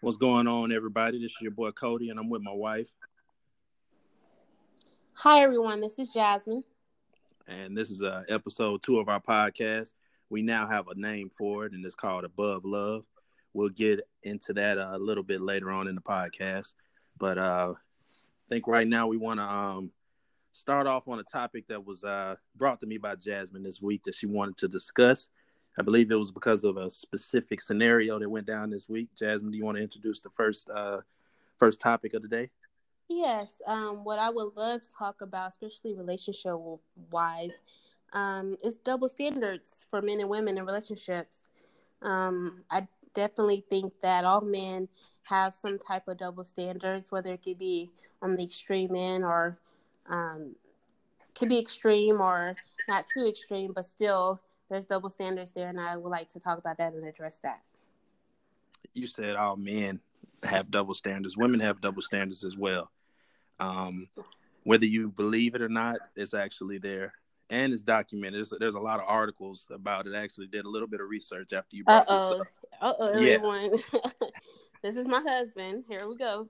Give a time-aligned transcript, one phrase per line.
[0.00, 1.20] What's going on, everybody?
[1.20, 2.88] This is your boy Cody, and I'm with my wife.
[5.14, 5.82] Hi, everyone.
[5.82, 6.64] This is Jasmine.
[7.46, 9.92] And this is uh, episode two of our podcast.
[10.30, 13.04] We now have a name for it, and it's called Above Love.
[13.52, 16.72] We'll get into that uh, a little bit later on in the podcast.
[17.18, 19.90] But uh, I think right now we want to um,
[20.52, 24.04] start off on a topic that was uh, brought to me by Jasmine this week
[24.04, 25.28] that she wanted to discuss.
[25.78, 29.08] I believe it was because of a specific scenario that went down this week.
[29.18, 30.98] Jasmine, do you want to introduce the first uh,
[31.58, 32.50] first topic of the day?
[33.08, 33.60] Yes.
[33.66, 36.54] Um, what I would love to talk about, especially relationship
[37.10, 37.62] wise,
[38.12, 41.48] um, is double standards for men and women in relationships.
[42.02, 44.88] Um, I definitely think that all men
[45.24, 49.58] have some type of double standards, whether it could be on the extreme end or
[50.08, 50.54] um,
[51.34, 52.56] could be extreme or
[52.88, 56.58] not too extreme, but still there's double standards there, and I would like to talk
[56.58, 57.60] about that and address that.
[58.94, 60.00] You said all men
[60.42, 61.36] have double standards.
[61.36, 62.90] Women have double standards as well.
[63.60, 64.08] Um,
[64.64, 67.14] whether you believe it or not, it's actually there
[67.50, 68.34] and it's documented.
[68.34, 70.14] There's, there's, a lot of articles about it.
[70.14, 72.30] I actually did a little bit of research after you brought Uh-oh.
[72.30, 72.46] this up.
[72.80, 73.72] Uh oh, everyone.
[74.82, 75.84] this is my husband.
[75.88, 76.48] Here we go.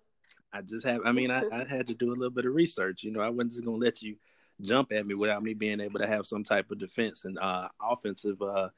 [0.52, 1.00] I just have.
[1.04, 3.04] I mean, I, I had to do a little bit of research.
[3.04, 4.16] You know, I wasn't just gonna let you
[4.60, 7.68] jump at me without me being able to have some type of defense and uh,
[7.80, 8.68] offensive uh,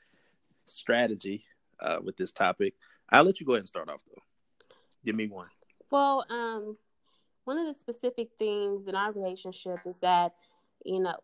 [0.67, 1.45] strategy
[1.81, 2.75] uh, with this topic.
[3.11, 4.23] I'll let you go ahead and start off though.
[5.05, 5.49] Give me one.
[5.91, 6.77] Well, um,
[7.45, 10.33] one of the specific things in our relationship is that,
[10.85, 11.17] you know,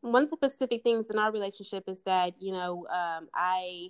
[0.00, 3.88] one of the specific things in our relationship is that, you know, um, I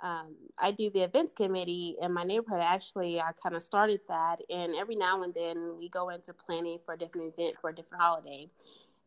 [0.00, 2.60] um, I do the events committee in my neighborhood.
[2.62, 6.78] Actually, I kind of started that, and every now and then we go into planning
[6.84, 8.48] for a different event for a different holiday.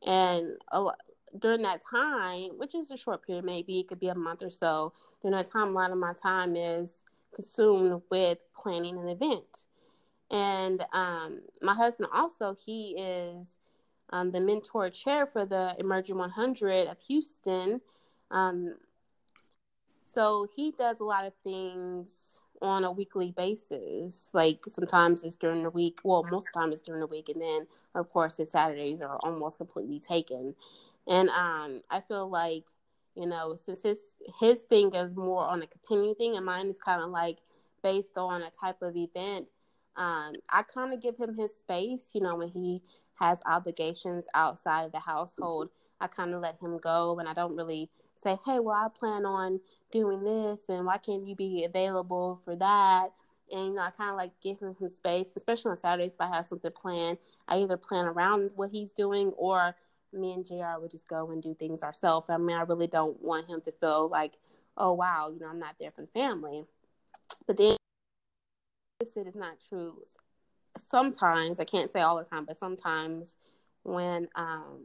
[0.05, 0.99] And lot,
[1.37, 4.49] during that time, which is a short period, maybe it could be a month or
[4.49, 9.67] so, during that time, a lot of my time is consumed with planning an event.
[10.31, 13.57] And um, my husband also, he is
[14.11, 17.81] um, the mentor chair for the Emerging 100 of Houston.
[18.31, 18.75] Um,
[20.11, 24.29] so he does a lot of things on a weekly basis.
[24.33, 25.99] Like sometimes it's during the week.
[26.03, 29.01] Well, most of the time it's during the week, and then of course his Saturdays
[29.01, 30.55] are almost completely taken.
[31.07, 32.63] And um, I feel like
[33.15, 36.79] you know since his his thing is more on a continuing thing, and mine is
[36.79, 37.37] kind of like
[37.83, 39.47] based on a type of event.
[39.95, 42.09] Um, I kind of give him his space.
[42.13, 42.81] You know when he
[43.19, 45.69] has obligations outside of the household,
[46.01, 47.89] I kind of let him go, and I don't really
[48.21, 49.59] say, hey, well, I plan on
[49.91, 53.09] doing this, and why can't you be available for that?
[53.51, 56.21] And you know, I kind of like give him some space, especially on Saturdays if
[56.21, 57.17] I have something planned.
[57.47, 59.75] I either plan around what he's doing, or
[60.13, 60.79] me and Jr.
[60.79, 62.27] would just go and do things ourselves.
[62.29, 64.37] I mean, I really don't want him to feel like,
[64.77, 66.65] oh wow, you know, I'm not there for the family.
[67.47, 67.77] But then,
[68.99, 70.01] this is not true.
[70.77, 73.37] Sometimes I can't say all the time, but sometimes
[73.83, 74.81] when um,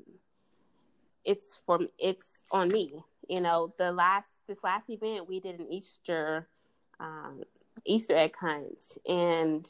[1.25, 5.71] it's for it's on me you know, the last this last event we did an
[5.71, 6.49] Easter
[7.01, 7.43] um,
[7.85, 9.69] Easter egg hunt, and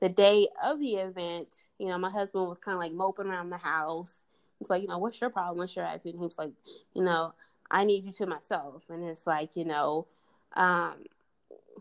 [0.00, 3.50] the day of the event, you know, my husband was kind of like moping around
[3.50, 4.22] the house.
[4.60, 5.58] It's like, you know, what's your problem?
[5.58, 6.14] What's your attitude?
[6.14, 6.50] And he was like,
[6.94, 7.34] you know,
[7.70, 8.82] I need you to myself.
[8.88, 10.06] And it's like, you know,
[10.54, 11.04] um,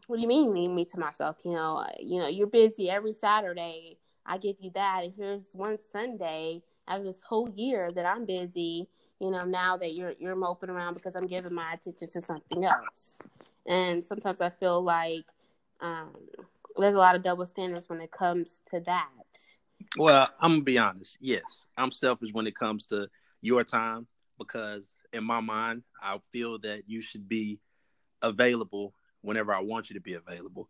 [0.07, 1.37] what do you mean need me to myself?
[1.43, 3.97] You know, you know, you're busy every Saturday.
[4.25, 6.61] I give you that, and here's one Sunday
[6.97, 8.87] of this whole year that I'm busy
[9.21, 12.65] you know, now that you're you're moping around because I'm giving my attention to something
[12.65, 13.19] else.
[13.67, 15.25] And sometimes I feel like
[15.79, 16.15] um,
[16.75, 19.07] there's a lot of double standards when it comes to that.
[19.95, 21.19] Well, I'm gonna be honest.
[21.21, 23.07] Yes, I'm selfish when it comes to
[23.41, 24.07] your time
[24.39, 27.59] because in my mind, I feel that you should be
[28.23, 30.67] available whenever I want you to be available,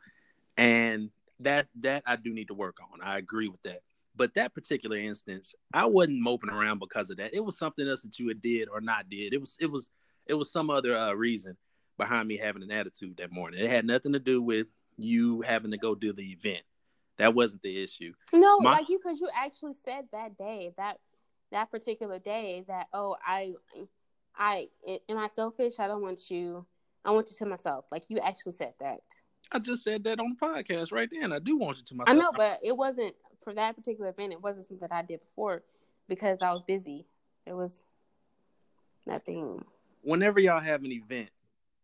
[0.57, 1.09] and
[1.39, 2.99] that that I do need to work on.
[3.01, 3.79] I agree with that.
[4.15, 7.33] But that particular instance, I wasn't moping around because of that.
[7.33, 9.33] It was something else that you had did or not did.
[9.33, 9.89] It was it was
[10.27, 11.57] it was some other uh, reason
[11.97, 13.63] behind me having an attitude that morning.
[13.63, 14.67] It had nothing to do with
[14.97, 16.63] you having to go do the event.
[17.17, 18.13] That wasn't the issue.
[18.33, 20.97] No, My- like you, because you actually said that day that
[21.51, 23.53] that particular day that oh I
[24.35, 24.69] I
[25.09, 25.79] am I selfish?
[25.79, 26.65] I don't want you.
[27.05, 27.85] I want you to myself.
[27.91, 29.01] Like you actually said that.
[29.51, 31.33] I just said that on the podcast right then.
[31.33, 32.17] I do want you to myself.
[32.17, 35.19] I know, but it wasn't for that particular event, it wasn't something that I did
[35.21, 35.63] before
[36.07, 37.05] because I was busy.
[37.45, 37.83] It was
[39.07, 39.63] nothing.
[40.01, 41.29] Whenever y'all have an event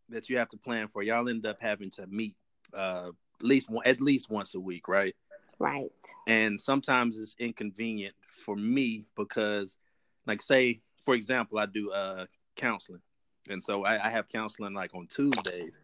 [0.09, 2.35] that you have to plan for, y'all end up having to meet
[2.73, 3.09] uh,
[3.39, 5.15] at least one, at least once a week, right?
[5.59, 5.91] Right.
[6.27, 8.15] And sometimes it's inconvenient
[8.45, 9.77] for me because,
[10.25, 12.25] like, say, for example, I do uh,
[12.55, 13.01] counseling.
[13.49, 15.79] And so I, I have counseling like on Tuesdays.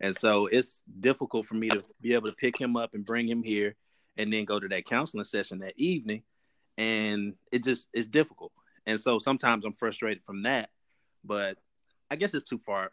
[0.00, 3.28] And so it's difficult for me to be able to pick him up and bring
[3.28, 3.74] him here
[4.18, 6.22] and then go to that counseling session that evening.
[6.76, 8.52] And it just it's difficult.
[8.84, 10.70] And so sometimes I'm frustrated from that.
[11.24, 11.56] But
[12.10, 12.90] I guess it's too far.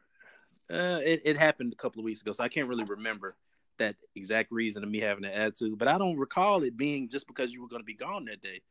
[0.71, 3.35] Uh, it, it happened a couple of weeks ago, so I can't really remember
[3.77, 5.77] that exact reason of me having an attitude.
[5.77, 8.41] But I don't recall it being just because you were going to be gone that
[8.41, 8.61] day.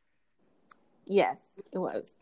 [1.05, 1.41] Yes,
[1.71, 2.17] it was.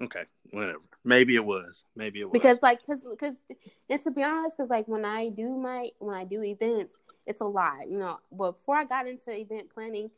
[0.00, 0.80] Okay, whatever.
[1.04, 1.84] Maybe it was.
[1.96, 3.34] Maybe it was because like because because
[3.88, 7.40] and to be honest, because like when I do my when I do events, it's
[7.40, 7.88] a lot.
[7.88, 10.10] You know, but before I got into event planning,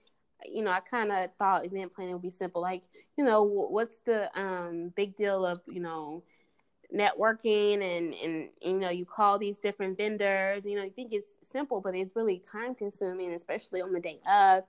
[0.45, 2.61] you know, I kind of thought event planning would be simple.
[2.61, 2.83] Like,
[3.17, 6.23] you know, what's the um big deal of you know
[6.95, 10.65] networking and and you know you call these different vendors.
[10.65, 14.21] You know, you think it's simple, but it's really time consuming, especially on the day
[14.31, 14.65] of.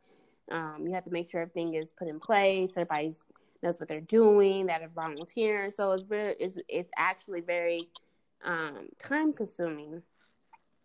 [0.51, 2.71] Um, you have to make sure everything is put in place.
[2.71, 3.23] Everybody's
[3.63, 5.71] knows what they're doing, that are volunteering.
[5.71, 7.89] So it's very, it's, it's actually very
[8.43, 10.01] um, time consuming.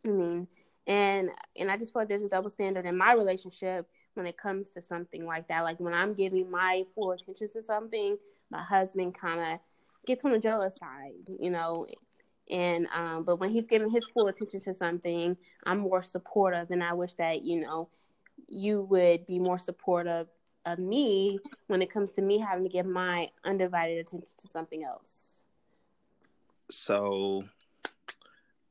[0.07, 0.49] I mean,
[0.87, 4.39] and and I just feel like there's a double standard in my relationship when it
[4.39, 5.63] comes to something like that.
[5.63, 8.17] Like when I'm giving my full attention to something,
[8.51, 9.61] my husband kind of
[10.07, 11.87] gets on the jealous side, you know.
[12.49, 16.83] And um, but when he's giving his full attention to something, I'm more supportive, and
[16.83, 17.89] I wish that you know
[18.49, 20.29] you would be more supportive
[20.67, 24.85] of me when it comes to me having to give my undivided attention to something
[24.85, 25.43] else.
[26.71, 27.43] So,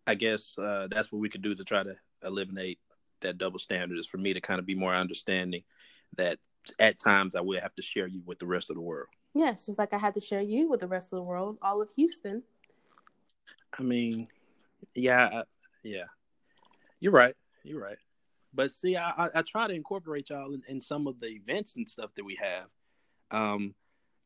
[0.05, 2.79] I guess uh, that's what we could do to try to eliminate
[3.21, 3.97] that double standard.
[3.97, 5.63] Is for me to kind of be more understanding
[6.17, 6.37] that
[6.79, 9.07] at times I will have to share you with the rest of the world.
[9.33, 11.81] Yes, just like I had to share you with the rest of the world, all
[11.81, 12.43] of Houston.
[13.77, 14.27] I mean,
[14.93, 15.43] yeah, I,
[15.83, 16.05] yeah,
[16.99, 17.35] you're right.
[17.63, 17.97] You're right.
[18.55, 21.75] But see, I, I, I try to incorporate y'all in, in, some of the events
[21.75, 22.65] and stuff that we have.
[23.31, 23.75] Um,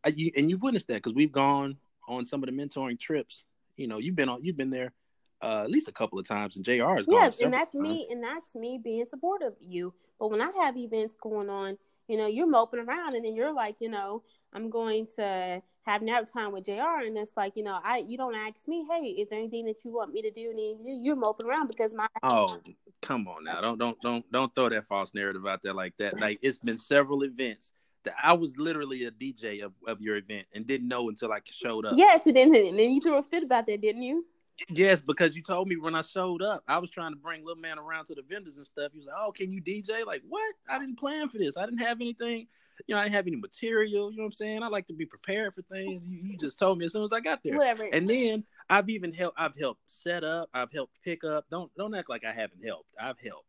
[0.04, 1.78] I, you, and you've witnessed that because we've gone
[2.08, 3.44] on some of the mentoring trips.
[3.76, 4.94] You know, you've been on, you've been there
[5.42, 6.96] uh, at least a couple of times, and Jr.
[6.96, 7.16] has gone.
[7.16, 7.84] Yes, and that's times.
[7.84, 9.94] me, and that's me being supportive of you.
[10.20, 11.78] But when I have events going on,
[12.08, 14.24] you know, you're moping around, and then you're like, you know,
[14.54, 17.04] I'm going to have nap time with Jr.
[17.06, 19.84] And it's like, you know, I you don't ask me, hey, is there anything that
[19.84, 20.51] you want me to do?
[20.51, 22.57] And you're moping around because my oh,
[23.01, 26.19] come on now, don't don't don't don't throw that false narrative out there like that.
[26.19, 27.74] Like it's been several events
[28.04, 31.40] that I was literally a DJ of, of your event and didn't know until I
[31.46, 31.94] showed up.
[31.98, 34.25] Yes, and then and then you threw a fit about that, didn't you?
[34.68, 37.62] Yes, because you told me when I showed up, I was trying to bring little
[37.62, 38.92] man around to the vendors and stuff.
[38.92, 40.54] He was like, "Oh, can you DJ?" Like, what?
[40.68, 41.56] I didn't plan for this.
[41.56, 42.48] I didn't have anything
[42.88, 44.12] you know, I didn't have any material.
[44.12, 44.64] You know what I'm saying?
[44.64, 46.08] I like to be prepared for things.
[46.08, 47.58] You, you just told me as soon as I got there.
[47.58, 47.86] Whatever.
[47.92, 49.40] And then I've even helped.
[49.40, 50.50] I've helped set up.
[50.54, 51.46] I've helped pick up.
[51.50, 52.90] Don't don't act like I haven't helped.
[53.00, 53.46] I've helped.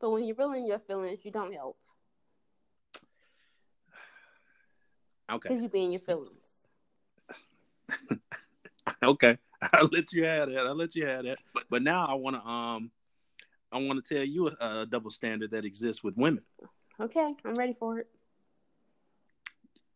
[0.00, 1.76] But when you're feeling your feelings, you don't help.
[5.30, 5.48] Okay.
[5.48, 6.30] Because you be in your feelings.
[9.02, 9.38] okay,
[9.72, 10.66] I'll let you have that.
[10.66, 11.38] I'll let you have that.
[11.54, 12.90] But but now I want to um,
[13.70, 16.42] I want to tell you a, a double standard that exists with women.
[16.98, 18.08] Okay, I'm ready for it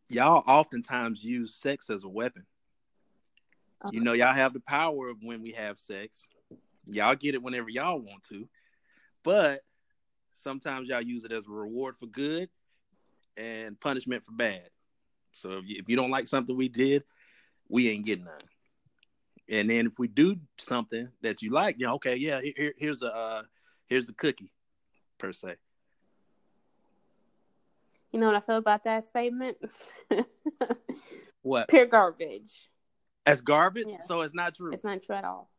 [0.08, 2.44] y'all oftentimes use sex as a weapon.
[3.90, 6.26] You know, y'all have the power of when we have sex.
[6.86, 8.48] Y'all get it whenever y'all want to,
[9.22, 9.60] but
[10.36, 12.48] sometimes y'all use it as a reward for good
[13.36, 14.69] and punishment for bad.
[15.32, 17.05] So if you, if you don't like something we did,
[17.69, 18.40] we ain't getting none.
[19.48, 23.02] And then if we do something that you like, you know, okay, yeah, here, here's
[23.02, 23.43] a uh,
[23.86, 24.52] here's the cookie,
[25.19, 25.56] per se.
[28.14, 29.56] You know what I feel about that statement?
[31.42, 31.66] what?
[31.66, 32.70] Pure garbage.
[33.26, 33.86] As garbage?
[33.88, 34.06] Yes.
[34.06, 34.72] So it's not true.
[34.72, 35.50] It's not true at all.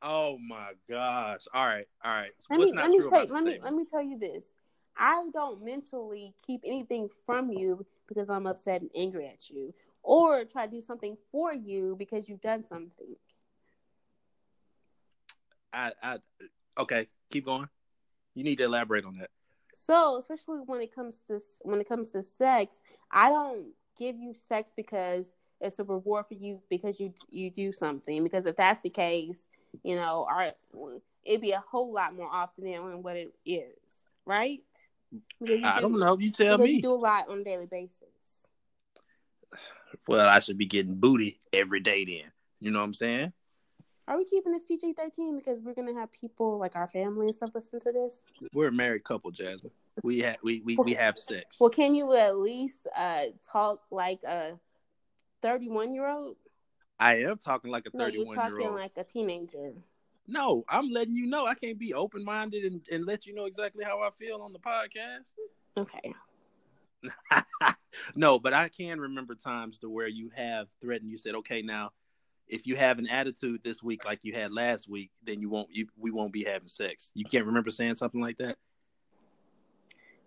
[0.00, 1.40] Oh my gosh.
[1.52, 1.88] All right.
[2.04, 2.30] All right.
[2.38, 4.46] So let me, let me tell, let me let me tell you this.
[4.96, 9.74] I don't mentally keep anything from you because I'm upset and angry at you,
[10.04, 13.16] or try to do something for you because you've done something.
[15.72, 16.18] I, I
[16.78, 17.68] okay, keep going.
[18.36, 19.30] You need to elaborate on that.
[19.80, 22.80] So, especially when it comes to when it comes to sex,
[23.12, 27.72] I don't give you sex because it's a reward for you because you you do
[27.72, 28.24] something.
[28.24, 29.46] Because if that's the case,
[29.84, 30.50] you know, our
[31.24, 33.76] it'd be a whole lot more often than what it is,
[34.26, 34.60] right?
[35.62, 36.18] I do, not know.
[36.18, 36.72] You tell me.
[36.72, 38.02] You do a lot on a daily basis.
[40.08, 42.32] Well, I should be getting booty every day then.
[42.60, 43.32] You know what I'm saying?
[44.08, 47.34] Are we keeping this PG thirteen because we're gonna have people like our family and
[47.34, 48.22] stuff listen to this?
[48.54, 49.70] We're a married couple, Jasmine.
[50.02, 51.58] We have we, we, we have sex.
[51.60, 54.58] Well, can you at least uh, talk like a
[55.42, 56.36] thirty one year old?
[56.98, 58.80] I am talking like a thirty one no, year old.
[58.80, 59.74] like a teenager.
[60.26, 61.44] No, I'm letting you know.
[61.44, 64.54] I can't be open minded and, and let you know exactly how I feel on
[64.54, 65.32] the podcast.
[65.76, 66.14] Okay.
[68.14, 71.10] no, but I can remember times to where you have threatened.
[71.10, 71.92] You said, "Okay, now,
[72.48, 75.68] if you have an attitude this week like you had last week, then you won't.
[75.70, 78.56] You, we won't be having sex." You can't remember saying something like that.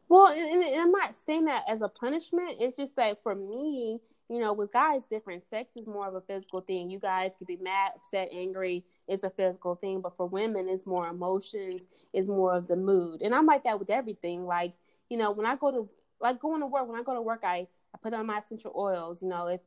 [0.10, 2.58] Well, and, and I'm not saying that as a punishment.
[2.60, 4.00] It's just that for me,
[4.30, 5.48] you know, with guys, different.
[5.48, 6.90] Sex is more of a physical thing.
[6.90, 8.84] You guys could be mad, upset, angry.
[9.08, 10.02] It's a physical thing.
[10.02, 11.88] But for women, it's more emotions.
[12.14, 13.22] It's more of the mood.
[13.22, 14.46] And I'm like that with everything.
[14.46, 14.74] Like,
[15.10, 17.42] you know, when I go to like going to work, when I go to work,
[17.44, 19.22] I, I put on my essential oils.
[19.24, 19.62] You know, if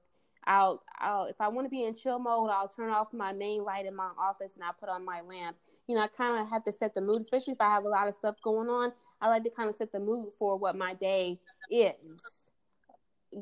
[0.47, 3.65] I'll, I'll if I want to be in chill mode, I'll turn off my main
[3.65, 5.57] light in my office and I'll put on my lamp.
[5.87, 7.89] You know, I kind of have to set the mood, especially if I have a
[7.89, 8.93] lot of stuff going on.
[9.21, 11.39] I like to kind of set the mood for what my day
[11.71, 11.93] is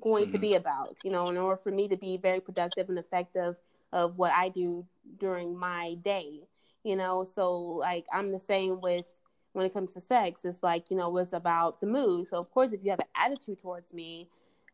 [0.00, 0.32] going mm-hmm.
[0.32, 0.98] to be about.
[1.04, 3.60] You know, in order for me to be very productive and effective
[3.92, 4.86] of what I do
[5.18, 6.40] during my day.
[6.84, 9.06] You know, so like I'm the same with
[9.52, 10.44] when it comes to sex.
[10.44, 12.26] It's like, you know, it's about the mood.
[12.26, 14.28] So of course if you have an attitude towards me,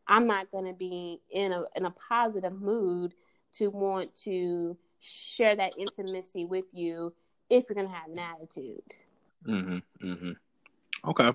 [0.09, 3.13] I'm not gonna be in a in a positive mood
[3.53, 7.13] to want to share that intimacy with you
[7.49, 8.81] if you're gonna have an attitude.
[9.47, 10.05] Mm-hmm.
[10.05, 10.31] Mm-hmm.
[11.09, 11.31] Okay.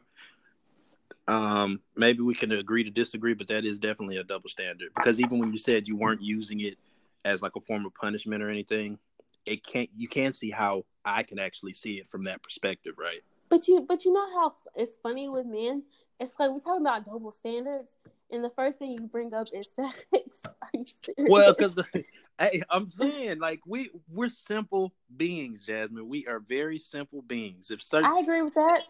[1.27, 5.21] Um, maybe we can agree to disagree, but that is definitely a double standard because
[5.21, 6.77] even when you said you weren't using it
[7.25, 8.99] as like a form of punishment or anything,
[9.47, 9.89] it can't.
[9.97, 13.21] You can see how I can actually see it from that perspective, right?
[13.49, 15.85] But you, but you know how it's funny with men.
[16.21, 17.93] It's like we're talking about double standards,
[18.31, 20.01] and the first thing you bring up is sex.
[20.13, 21.31] Are you serious?
[21.31, 21.77] Well, because
[22.39, 26.09] hey, I'm saying like we we're simple beings, Jasmine.
[26.09, 27.71] We are very simple beings.
[27.71, 28.83] If certain, I agree with that.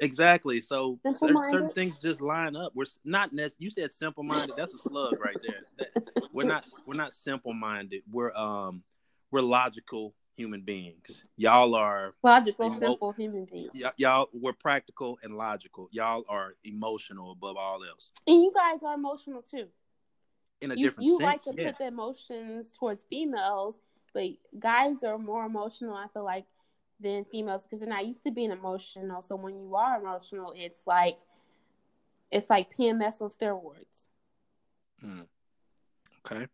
[0.00, 0.60] Exactly.
[0.60, 2.72] So certain, certain, things just line up.
[2.74, 3.64] We're not necessarily.
[3.64, 4.56] You said simple minded.
[4.56, 5.62] That's a slug right there.
[5.94, 6.64] That, we're not.
[6.86, 8.02] We're not simple minded.
[8.10, 8.82] We're um.
[9.32, 11.22] We're logical human beings.
[11.36, 13.70] Y'all are logical, emo- simple human beings.
[13.74, 15.88] Y- y'all, we're practical and logical.
[15.92, 18.10] Y'all are emotional above all else.
[18.26, 19.66] And you guys are emotional too.
[20.60, 21.72] In a you, different you sense, like to yes.
[21.72, 23.80] put the emotions towards females,
[24.14, 24.24] but
[24.58, 25.94] guys are more emotional.
[25.94, 26.44] I feel like
[27.00, 29.22] than females because they're not used to being emotional.
[29.22, 31.18] So when you are emotional, it's like
[32.30, 34.06] it's like PMS on steroids.
[35.00, 35.20] Hmm.
[36.24, 36.46] Okay.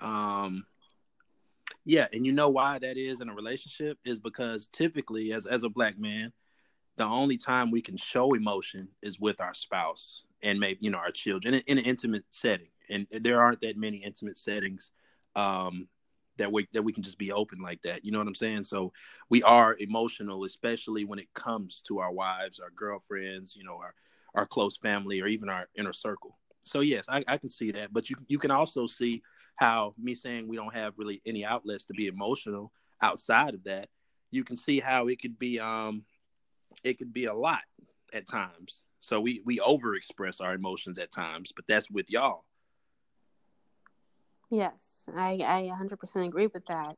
[0.00, 0.66] Um
[1.86, 5.62] yeah, and you know why that is in a relationship is because typically as as
[5.62, 6.32] a black man,
[6.96, 10.98] the only time we can show emotion is with our spouse and maybe you know
[10.98, 12.68] our children in, in an intimate setting.
[12.90, 14.90] And there aren't that many intimate settings
[15.36, 15.86] um,
[16.38, 18.04] that we that we can just be open like that.
[18.04, 18.64] You know what I'm saying?
[18.64, 18.92] So
[19.30, 23.94] we are emotional, especially when it comes to our wives, our girlfriends, you know, our
[24.34, 26.36] our close family, or even our inner circle.
[26.62, 27.92] So yes, I, I can see that.
[27.92, 29.22] But you you can also see
[29.56, 32.72] how me saying we don't have really any outlets to be emotional
[33.02, 33.88] outside of that,
[34.30, 36.04] you can see how it could be um
[36.84, 37.62] it could be a lot
[38.12, 38.82] at times.
[39.00, 42.44] So we we overexpress our emotions at times, but that's with y'all.
[44.50, 46.96] Yes, I I 100% agree with that.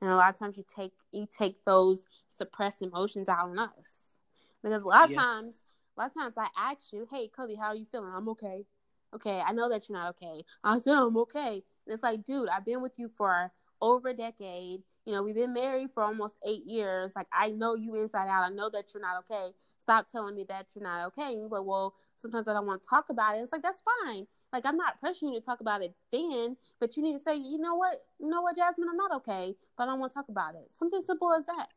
[0.00, 2.06] And a lot of times you take you take those
[2.36, 4.16] suppressed emotions out on us.
[4.62, 5.22] Because a lot of yeah.
[5.22, 5.56] times
[5.96, 8.66] a lot of times I ask you, "Hey, Cody, how are you feeling?" "I'm okay."
[9.14, 12.48] "Okay, I know that you're not okay." "I said I'm okay." And it's like, dude,
[12.48, 14.82] I've been with you for over a decade.
[15.04, 17.12] You know, we've been married for almost eight years.
[17.16, 18.44] Like, I know you inside out.
[18.44, 19.50] I know that you're not okay.
[19.82, 21.36] Stop telling me that you're not okay.
[21.36, 23.40] Like, well, sometimes I don't want to talk about it.
[23.40, 24.26] It's like, that's fine.
[24.52, 27.36] Like, I'm not pressuring you to talk about it then, but you need to say,
[27.36, 27.94] you know what?
[28.20, 28.88] You know what, Jasmine?
[28.88, 30.68] I'm not okay, but I don't want to talk about it.
[30.70, 31.68] Something simple as that.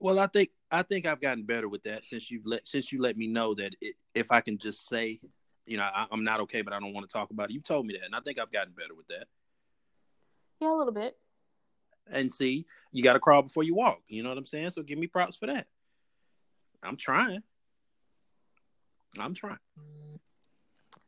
[0.00, 3.00] Well, I think I think I've gotten better with that since you let since you
[3.00, 5.20] let me know that it, if I can just say,
[5.66, 7.54] you know, I, I'm not okay, but I don't want to talk about it.
[7.54, 9.28] You've told me that, and I think I've gotten better with that.
[10.64, 11.16] Yeah, a little bit.
[12.10, 14.00] And see, you got to crawl before you walk.
[14.08, 14.70] You know what I'm saying?
[14.70, 15.66] So give me props for that.
[16.82, 17.42] I'm trying.
[19.18, 19.58] I'm trying.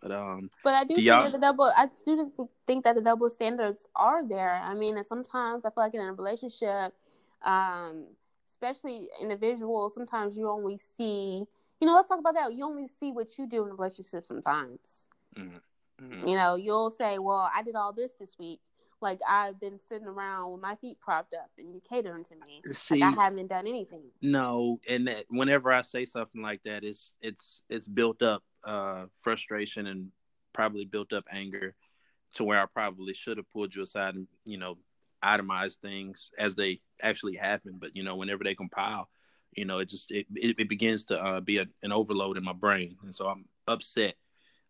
[0.02, 0.50] But um.
[0.62, 1.72] But I do, do think that the double.
[1.74, 2.32] I do
[2.66, 4.52] think that the double standards are there.
[4.52, 6.92] I mean, and sometimes I feel like in a relationship,
[7.44, 8.04] um,
[8.48, 11.44] especially individuals, sometimes you only see.
[11.80, 12.52] You know, let's talk about that.
[12.52, 15.08] You only see what you do in a relationship sometimes.
[15.36, 15.56] Mm-hmm.
[16.02, 16.28] Mm-hmm.
[16.28, 18.60] You know, you'll say, "Well, I did all this this week,"
[19.06, 22.60] like I've been sitting around with my feet propped up and you catering to me.
[22.72, 24.02] See, like I haven't done anything.
[24.20, 29.04] No, and that whenever I say something like that, it's it's it's built up uh,
[29.16, 30.10] frustration and
[30.52, 31.76] probably built up anger
[32.34, 34.76] to where I probably should have pulled you aside and you know
[35.22, 37.76] itemized things as they actually happen.
[37.78, 39.08] But you know, whenever they compile,
[39.52, 42.44] you know, it just it it, it begins to uh, be a, an overload in
[42.44, 44.16] my brain, and so I'm upset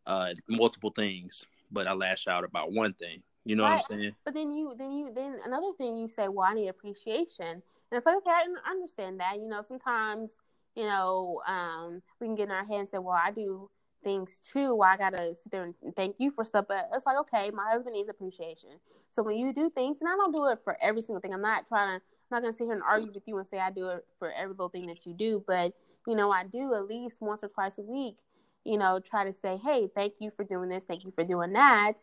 [0.05, 1.47] uh, multiple things.
[1.73, 3.77] But I lash out about one thing you know right.
[3.77, 4.17] what I'm saying?
[4.25, 7.63] But then you, then you, then another thing you say, well, I need appreciation, and
[7.93, 9.37] it's like, okay, I understand that.
[9.37, 10.33] You know, sometimes,
[10.75, 13.71] you know, um, we can get in our head and say, well, I do
[14.05, 14.75] things too.
[14.77, 17.71] Why I gotta sit there and thank you for stuff, but it's like okay, my
[17.73, 18.71] husband needs appreciation.
[19.13, 21.35] So when you do things, and I don't do it for every single thing.
[21.35, 22.05] I'm not trying to.
[22.31, 24.33] I'm not gonna sit here and argue with you and say I do it for
[24.33, 25.73] every little thing that you do, but
[26.07, 28.19] you know I do at least once or twice a week.
[28.65, 31.53] You know, try to say, hey, thank you for doing this, thank you for doing
[31.53, 31.95] that.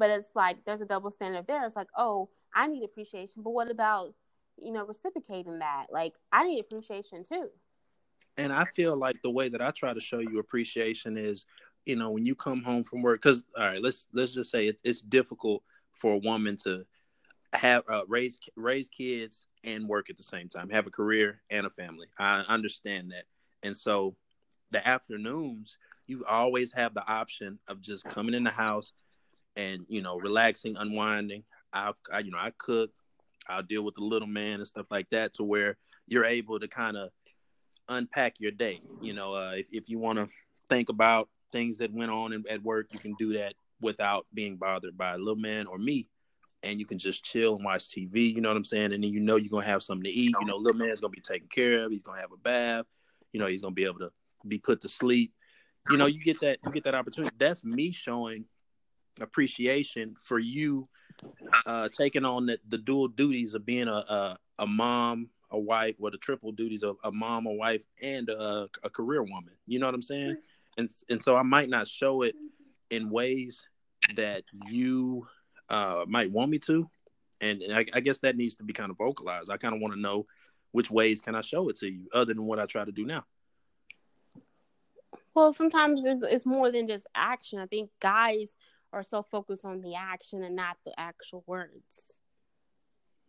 [0.00, 1.64] But it's like there's a double standard there.
[1.64, 4.14] It's like, oh, I need appreciation, but what about
[4.56, 5.86] you know reciprocating that?
[5.92, 7.50] Like I need appreciation too
[8.40, 11.46] and I feel like the way that I try to show you appreciation is,
[11.84, 14.66] you know, when you come home from work, because all right, let's let's just say
[14.66, 16.84] it's it's difficult for a woman to
[17.52, 21.66] have uh, raise raise kids and work at the same time, have a career and
[21.66, 22.06] a family.
[22.18, 23.24] I understand that,
[23.62, 24.16] and so
[24.70, 25.76] the afternoons
[26.06, 28.92] you always have the option of just coming in the house
[29.56, 31.44] and you know relaxing, unwinding.
[31.72, 32.90] I, I you know I cook,
[33.48, 35.76] I'll deal with the little man and stuff like that, to where
[36.06, 37.10] you're able to kind of
[37.88, 38.80] unpack your day.
[39.00, 40.28] You know, uh, if, if you want to
[40.68, 44.56] think about things that went on in, at work, you can do that without being
[44.56, 46.08] bothered by a little man or me.
[46.62, 48.34] And you can just chill and watch TV.
[48.34, 48.92] You know what I'm saying?
[48.92, 50.34] And then you know you're gonna have something to eat.
[50.38, 51.90] You know, little man's gonna be taken care of.
[51.90, 52.84] He's gonna have a bath.
[53.32, 54.10] You know, he's gonna be able to
[54.46, 55.32] be put to sleep.
[55.90, 57.34] You know, you get that you get that opportunity.
[57.38, 58.44] That's me showing
[59.20, 60.88] appreciation for you
[61.66, 65.96] uh, taking on the, the dual duties of being a, a, a mom a wife,
[65.98, 69.54] well, the triple duties of a mom, a wife, and a, a career woman.
[69.66, 70.36] You know what I'm saying?
[70.76, 72.34] And and so I might not show it
[72.90, 73.66] in ways
[74.14, 75.26] that you
[75.68, 76.88] uh, might want me to,
[77.40, 79.50] and, and I, I, guess that needs to be kind of vocalized.
[79.50, 80.26] I kind of want to know
[80.72, 83.04] which ways can I show it to you, other than what I try to do
[83.04, 83.24] now.
[85.34, 87.60] Well, sometimes it's, it's more than just action.
[87.60, 88.56] I think guys
[88.92, 92.18] are so focused on the action and not the actual words.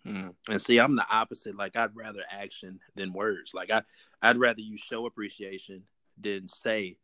[0.04, 0.30] Hmm.
[0.50, 1.56] And see, I'm the opposite.
[1.56, 3.54] Like I'd rather action than words.
[3.54, 3.84] Like I,
[4.22, 5.84] I'd rather you show appreciation
[6.20, 6.98] than say,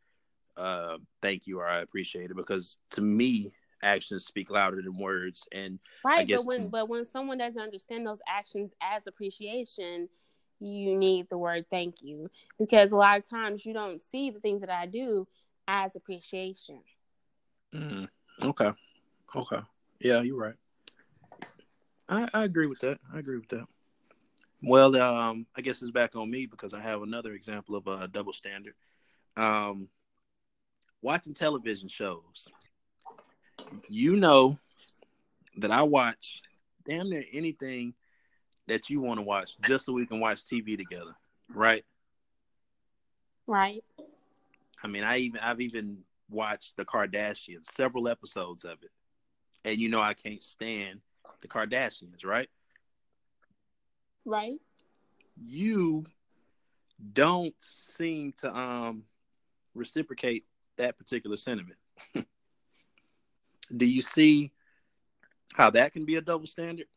[0.55, 3.51] uh, "Thank you" or "I appreciate it," because to me,
[3.83, 5.47] actions speak louder than words.
[5.51, 6.69] And right, but when to...
[6.69, 10.10] but when someone doesn't understand those actions as appreciation,
[10.60, 12.27] you need the word "thank you"
[12.58, 15.27] because a lot of times you don't see the things that I do
[15.67, 16.82] as appreciation.
[17.75, 18.08] Mm.
[18.60, 18.78] Okay.
[19.36, 19.60] Okay.
[20.00, 20.56] Yeah, you're right.
[22.10, 23.00] I, I agree with that.
[23.13, 23.65] I agree with that.
[24.62, 28.08] Well, um, I guess it's back on me because I have another example of a
[28.08, 28.74] double standard.
[29.36, 29.89] Um,
[31.02, 32.48] watching television shows.
[33.89, 34.58] You know
[35.58, 36.41] that I watch
[36.88, 37.93] damn near anything
[38.67, 41.15] that you want to watch just so we can watch TV together,
[41.54, 41.86] right?
[43.46, 43.84] Right.
[44.84, 48.91] I mean, I even I've even watched the Kardashians, several episodes of it,
[49.63, 51.01] and you know I can't stand
[51.41, 52.49] the Kardashians, right?
[54.25, 54.59] Right.
[55.41, 56.05] You
[57.13, 59.03] don't seem to um
[59.75, 60.45] reciprocate
[60.77, 61.77] that particular sentiment.
[63.75, 64.51] Do you see
[65.53, 66.87] how that can be a double standard?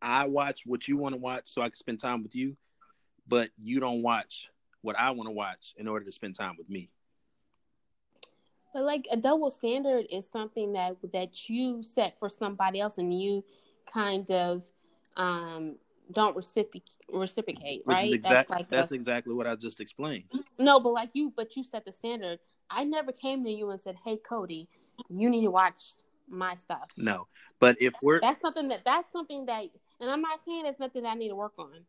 [0.00, 2.56] I watch what you want to watch so I can spend time with you,
[3.26, 4.48] but you don't watch
[4.82, 6.90] what I want to watch in order to spend time with me.
[8.76, 13.18] But like a double standard is something that that you set for somebody else, and
[13.18, 13.42] you
[13.90, 14.68] kind of
[15.16, 15.76] um,
[16.12, 18.12] don't reciprocate, reciprocate right?
[18.12, 20.24] Exact, that's like that's a, exactly what I just explained.
[20.58, 22.38] No, but like you, but you set the standard.
[22.68, 24.68] I never came to you and said, "Hey, Cody,
[25.08, 25.94] you need to watch
[26.28, 29.68] my stuff." No, but if we're that's something that that's something that,
[30.02, 31.80] and I'm not saying it's nothing that I need to work on.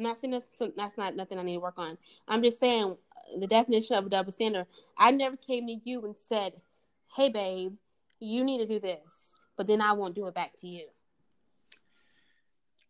[0.00, 1.98] I'm not saying that's, that's not nothing I need to work on.
[2.26, 2.96] I'm just saying
[3.38, 4.64] the definition of a double standard.
[4.96, 6.54] I never came to you and said,
[7.14, 7.74] "Hey, babe,
[8.18, 10.86] you need to do this," but then I won't do it back to you.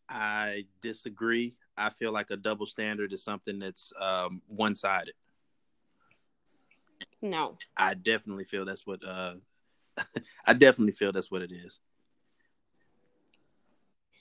[0.08, 1.56] I disagree.
[1.76, 5.14] I feel like a double standard is something that's um, one-sided.
[7.20, 9.04] No, I definitely feel that's what.
[9.04, 9.34] Uh,
[10.46, 11.80] I definitely feel that's what it is.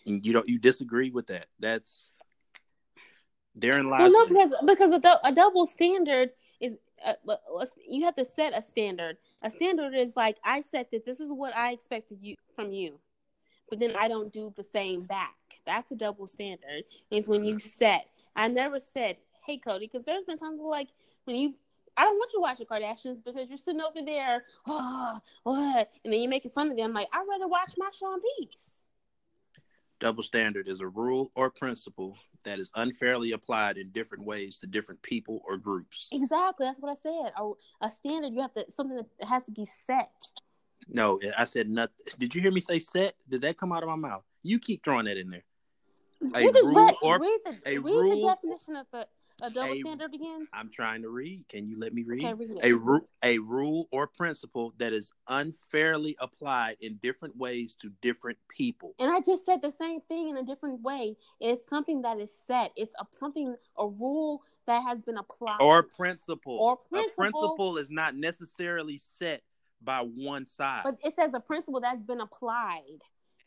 [0.07, 1.49] And you don't you disagree with that?
[1.59, 2.15] That's
[3.59, 4.11] Darren lies.
[4.11, 7.13] Well, no, because because a, a double standard is uh,
[7.87, 9.17] you have to set a standard.
[9.41, 12.99] A standard is like I set that this is what I expect you from you,
[13.69, 15.35] but then I don't do the same back.
[15.65, 16.83] That's a double standard.
[17.11, 18.07] Is when you set.
[18.35, 20.89] I never said, "Hey, Cody," because there's been times where, like
[21.25, 21.53] when you.
[21.97, 25.91] I don't want you to watch the Kardashians because you're sitting over there, oh, what?
[26.05, 26.93] And then you're making fun of them.
[26.93, 28.78] Like, I'd rather watch my show in peace.
[29.99, 34.67] Double standard is a rule or principle that is unfairly applied in different ways to
[34.67, 36.07] different people or groups.
[36.13, 37.33] Exactly, that's what I said.
[37.37, 37.51] A,
[37.85, 40.11] a standard, you have to something that has to be set.
[40.87, 41.95] No, I said nothing.
[42.17, 43.15] Did you hear me say set?
[43.29, 44.23] Did that come out of my mouth?
[44.41, 45.43] You keep throwing that in there.
[46.33, 49.05] A rule read, or read the, a rule, the definition of a
[49.41, 50.47] a double A- standard again?
[50.53, 51.45] I'm trying to read.
[51.49, 52.25] Can you let me read?
[52.25, 57.75] Okay, read a, ru- a rule or principle that is unfairly applied in different ways
[57.81, 58.95] to different people.
[58.99, 61.15] And I just said the same thing in a different way.
[61.39, 62.71] It's something that is set.
[62.75, 65.57] It's a, something a rule that has been applied.
[65.59, 66.57] Or principle.
[66.59, 67.11] Or principle.
[67.11, 69.41] A principle is not necessarily set
[69.81, 70.81] by one side.
[70.83, 72.99] but it says a principle that's been applied.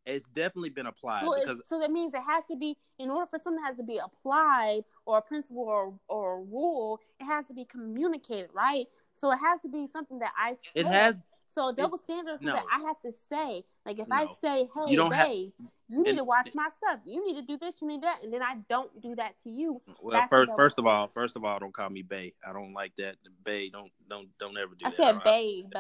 [0.07, 3.11] It's definitely been applied So, because it, so that means it has to be in
[3.11, 7.25] order for something has to be applied or a principle or or a rule, it
[7.25, 8.87] has to be communicated, right?
[9.15, 12.55] So it has to be something that I it has So double standard is no.
[12.55, 15.53] that I have to say, like if I say, "Hey, You don't have- you
[15.89, 17.01] need and- to watch my stuff.
[17.05, 17.83] You need to do this.
[17.83, 19.83] You need that," and then I don't do that to you.
[20.01, 22.33] well That's first first of all first of all don't call me Bay.
[22.47, 23.17] I don't like that.
[23.45, 25.01] Bay don't don't don't ever do I that.
[25.01, 25.23] I said?
[25.25, 25.73] "Babe."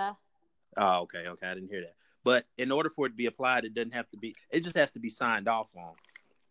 [0.77, 1.47] Oh, okay, okay.
[1.47, 1.95] I didn't hear that.
[2.25, 4.35] But in order for it to be applied, it doesn't have to be.
[4.51, 5.95] It just has to be signed off on,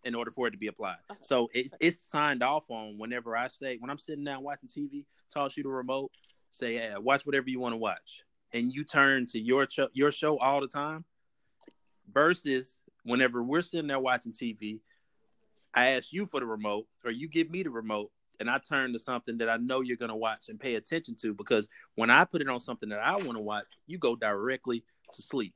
[0.04, 0.98] in order for it to be applied.
[1.10, 1.20] Okay.
[1.24, 5.06] So it, it's signed off on whenever I say when I'm sitting down watching TV,
[5.34, 6.12] toss you the remote,
[6.52, 10.38] say, "Yeah, watch whatever you want to watch," and you turn to your your show
[10.38, 11.06] all the time.
[12.12, 14.82] Versus whenever we're sitting there watching TV,
[15.74, 18.92] I ask you for the remote, or you give me the remote, and I turn
[18.92, 21.34] to something that I know you're going to watch and pay attention to.
[21.34, 24.84] Because when I put it on something that I want to watch, you go directly
[25.14, 25.54] to sleep.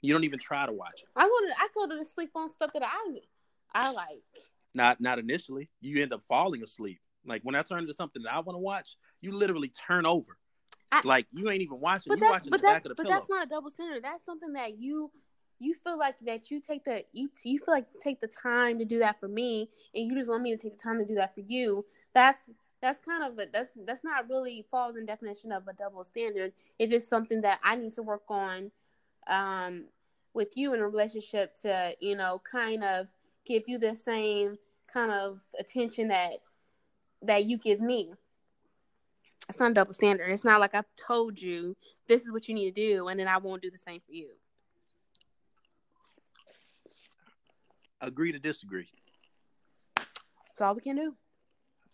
[0.00, 1.08] You don't even try to watch it.
[1.14, 3.18] I go to I go to sleep on stuff that I
[3.74, 4.22] I like.
[4.74, 5.68] Not not initially.
[5.80, 7.00] You end up falling asleep.
[7.24, 10.36] Like when I turn to something that I want to watch, you literally turn over.
[10.90, 12.10] I- like you ain't even watching.
[12.10, 13.14] But You watching but the back of the but pillow.
[13.14, 14.02] that's not a double standard.
[14.02, 15.10] That's something that you
[15.58, 18.84] you feel like that you take the you you feel like take the time to
[18.84, 21.14] do that for me, and you just want me to take the time to do
[21.14, 21.86] that for you.
[22.14, 22.50] That's
[22.82, 26.52] that's kind of a, that's that's not really falls in definition of a double standard.
[26.80, 28.72] It is something that I need to work on
[29.28, 29.84] um,
[30.34, 33.06] with you in a relationship to you know kind of
[33.46, 34.58] give you the same
[34.92, 36.32] kind of attention that
[37.22, 38.12] that you give me.
[39.48, 40.30] It's not a double standard.
[40.30, 41.76] It's not like I've told you
[42.08, 44.12] this is what you need to do, and then I won't do the same for
[44.12, 44.30] you.
[48.00, 48.88] Agree to disagree.
[49.94, 51.14] That's all we can do.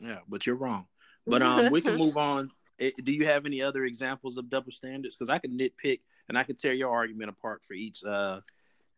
[0.01, 0.87] Yeah, but you're wrong.
[1.27, 2.51] But um, we can move on.
[2.79, 5.17] Do you have any other examples of double standards?
[5.17, 8.41] Because I can nitpick and I can tear your argument apart for each uh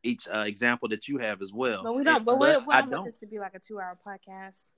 [0.03, 1.83] each uh, example that you have as well.
[1.83, 2.17] But we don't.
[2.17, 4.71] And- But we, we I don't want this to be like a two-hour podcast.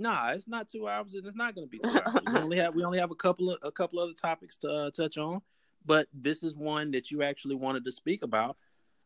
[0.00, 2.22] Nah, it's not two hours, and it's not going to be two hours.
[2.32, 4.90] We only have we only have a couple of a couple other topics to uh,
[4.92, 5.40] touch on,
[5.84, 8.56] but this is one that you actually wanted to speak about,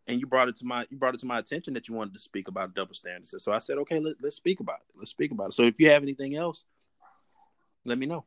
[0.06, 2.14] and you brought it to my you brought it to my attention that you wanted
[2.14, 3.34] to speak about double standards.
[3.38, 4.98] So I said, okay, let, let's speak about it.
[4.98, 5.54] Let's speak about it.
[5.54, 6.64] So if you have anything else,
[7.84, 8.24] let me know.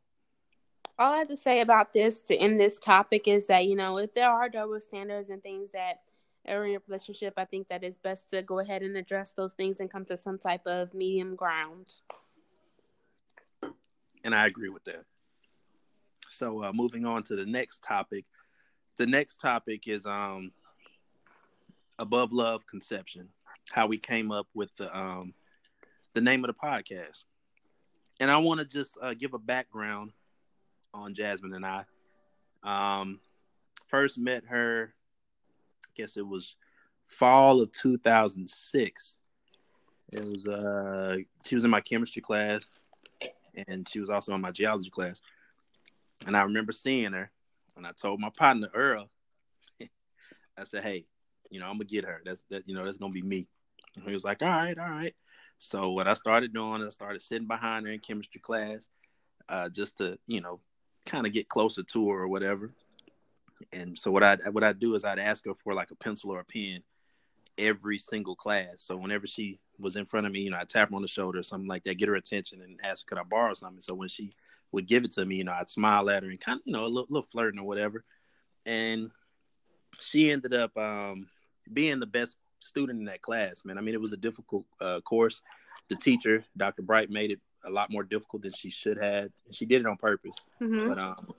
[0.98, 3.98] All I have to say about this to end this topic is that you know
[3.98, 6.00] if there are double standards and things that
[6.48, 9.52] are in your relationship, I think that it's best to go ahead and address those
[9.52, 11.96] things and come to some type of medium ground.
[14.26, 15.04] and I agree with that.
[16.28, 18.24] So uh, moving on to the next topic,
[18.98, 20.50] the next topic is um
[21.98, 23.28] above love conception,
[23.70, 25.34] how we came up with the um
[26.14, 27.24] the name of the podcast,
[28.20, 30.12] and I want to just uh, give a background
[30.94, 31.84] on Jasmine and I.
[32.62, 33.20] Um,
[33.88, 34.94] first met her,
[35.84, 36.56] I guess it was
[37.06, 39.16] fall of 2006.
[40.12, 42.70] It was uh she was in my chemistry class
[43.68, 45.20] and she was also in my geology class.
[46.26, 47.30] And I remember seeing her,
[47.76, 49.08] and I told my partner Earl,
[50.58, 51.06] I said, "Hey,
[51.50, 52.20] you know, I'm gonna get her.
[52.24, 52.68] That's that.
[52.68, 53.46] You know, that's gonna be me."
[53.96, 55.14] And he was like, "All right, all right."
[55.58, 58.88] So what I started doing, I started sitting behind her in chemistry class,
[59.48, 60.60] uh, just to you know,
[61.04, 62.72] kind of get closer to her or whatever.
[63.72, 66.30] And so what I what I do is I'd ask her for like a pencil
[66.30, 66.82] or a pen
[67.58, 68.82] every single class.
[68.82, 71.08] So whenever she was in front of me, you know, I tap her on the
[71.08, 73.80] shoulder or something like that, get her attention and ask could I borrow something?
[73.80, 74.34] So when she
[74.72, 76.72] would give it to me, you know, I'd smile at her and kind of, you
[76.72, 78.04] know, a little, little flirting or whatever.
[78.64, 79.10] And
[80.00, 81.28] she ended up um,
[81.72, 83.78] being the best student in that class, man.
[83.78, 85.42] I mean, it was a difficult uh, course.
[85.88, 86.82] The teacher, Dr.
[86.82, 89.30] Bright, made it a lot more difficult than she should have.
[89.44, 90.36] And she did it on purpose.
[90.60, 90.88] Mm-hmm.
[90.88, 91.34] But um,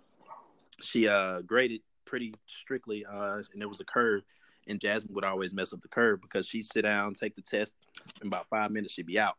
[0.82, 4.24] she uh, graded pretty strictly, uh, and there was a curve.
[4.70, 7.74] And Jasmine would always mess up the curve because she'd sit down, take the test,
[8.22, 9.36] in about five minutes she'd be out.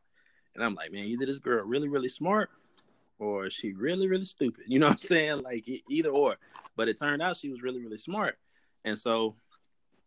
[0.55, 2.49] And I'm like, man, either this girl really, really smart,
[3.19, 4.65] or is she really, really stupid.
[4.67, 5.43] You know what I'm saying?
[5.43, 6.37] Like either or.
[6.77, 8.39] But it turned out she was really, really smart.
[8.85, 9.35] And so,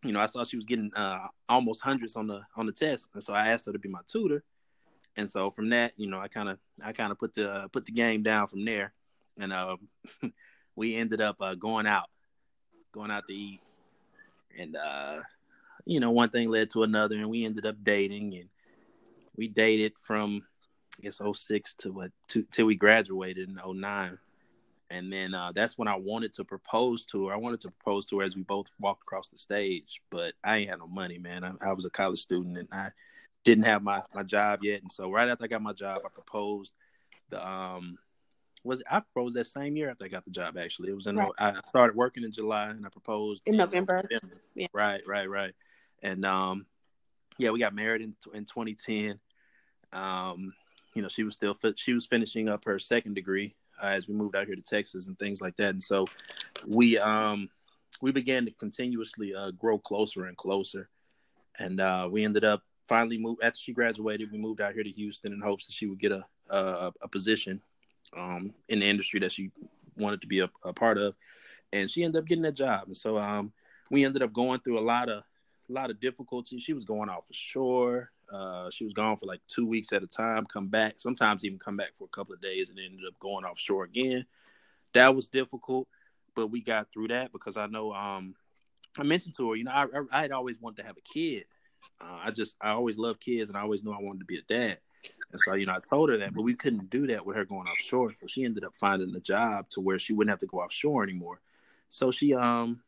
[0.03, 3.09] you know, I saw she was getting uh, almost hundreds on the on the test,
[3.13, 4.43] and so I asked her to be my tutor.
[5.17, 7.67] And so from that, you know, I kind of I kind of put the uh,
[7.67, 8.93] put the game down from there,
[9.37, 9.77] and uh,
[10.75, 12.09] we ended up uh, going out,
[12.91, 13.61] going out to eat,
[14.57, 15.19] and uh,
[15.85, 18.49] you know, one thing led to another, and we ended up dating, and
[19.35, 20.43] we dated from
[20.97, 24.17] I guess 06 to what to, till we graduated in 09.
[24.91, 27.33] And then uh, that's when I wanted to propose to her.
[27.33, 30.57] I wanted to propose to her as we both walked across the stage, but I
[30.57, 31.45] ain't had no money, man.
[31.45, 32.89] I, I was a college student and I
[33.45, 34.81] didn't have my, my job yet.
[34.81, 36.73] And so right after I got my job, I proposed.
[37.29, 37.97] The um
[38.65, 40.57] was I proposed that same year after I got the job.
[40.57, 41.31] Actually, it was in right.
[41.39, 44.03] I started working in July and I proposed in November.
[44.11, 44.41] November.
[44.53, 44.67] Yeah.
[44.73, 45.53] Right, right, right.
[46.03, 46.65] And um,
[47.37, 49.17] yeah, we got married in in 2010.
[49.93, 50.53] Um,
[50.93, 54.13] you know, she was still she was finishing up her second degree uh, as we
[54.13, 55.69] moved out here to Texas and things like that.
[55.69, 56.05] And so
[56.67, 57.49] we um
[58.01, 60.89] we began to continuously uh, grow closer and closer,
[61.59, 64.31] and uh, we ended up finally moved after she graduated.
[64.31, 67.07] We moved out here to Houston in hopes that she would get a a, a
[67.07, 67.61] position
[68.15, 69.51] um, in the industry that she
[69.97, 71.15] wanted to be a, a, part of,
[71.71, 72.83] and she ended up getting that job.
[72.87, 73.51] And so um,
[73.89, 75.23] we ended up going through a lot of
[75.69, 76.63] a lot of difficulties.
[76.63, 78.11] She was going off ashore.
[78.31, 81.59] Uh, she was gone for like two weeks at a time, come back, sometimes even
[81.59, 84.25] come back for a couple of days, and ended up going offshore again.
[84.93, 85.87] That was difficult,
[86.35, 88.35] but we got through that because I know um,
[88.97, 91.45] I mentioned to her, you know, I, I had always wanted to have a kid.
[91.99, 94.37] Uh, I just I always loved kids, and I always knew I wanted to be
[94.37, 94.77] a dad.
[95.31, 97.45] And so, you know, I told her that, but we couldn't do that with her
[97.45, 98.13] going offshore.
[98.19, 101.03] So she ended up finding a job to where she wouldn't have to go offshore
[101.03, 101.39] anymore.
[101.89, 102.81] So she um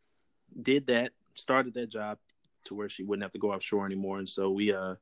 [0.61, 2.17] did that, started that job
[2.65, 4.19] to where she wouldn't have to go offshore anymore.
[4.19, 4.95] And so we uh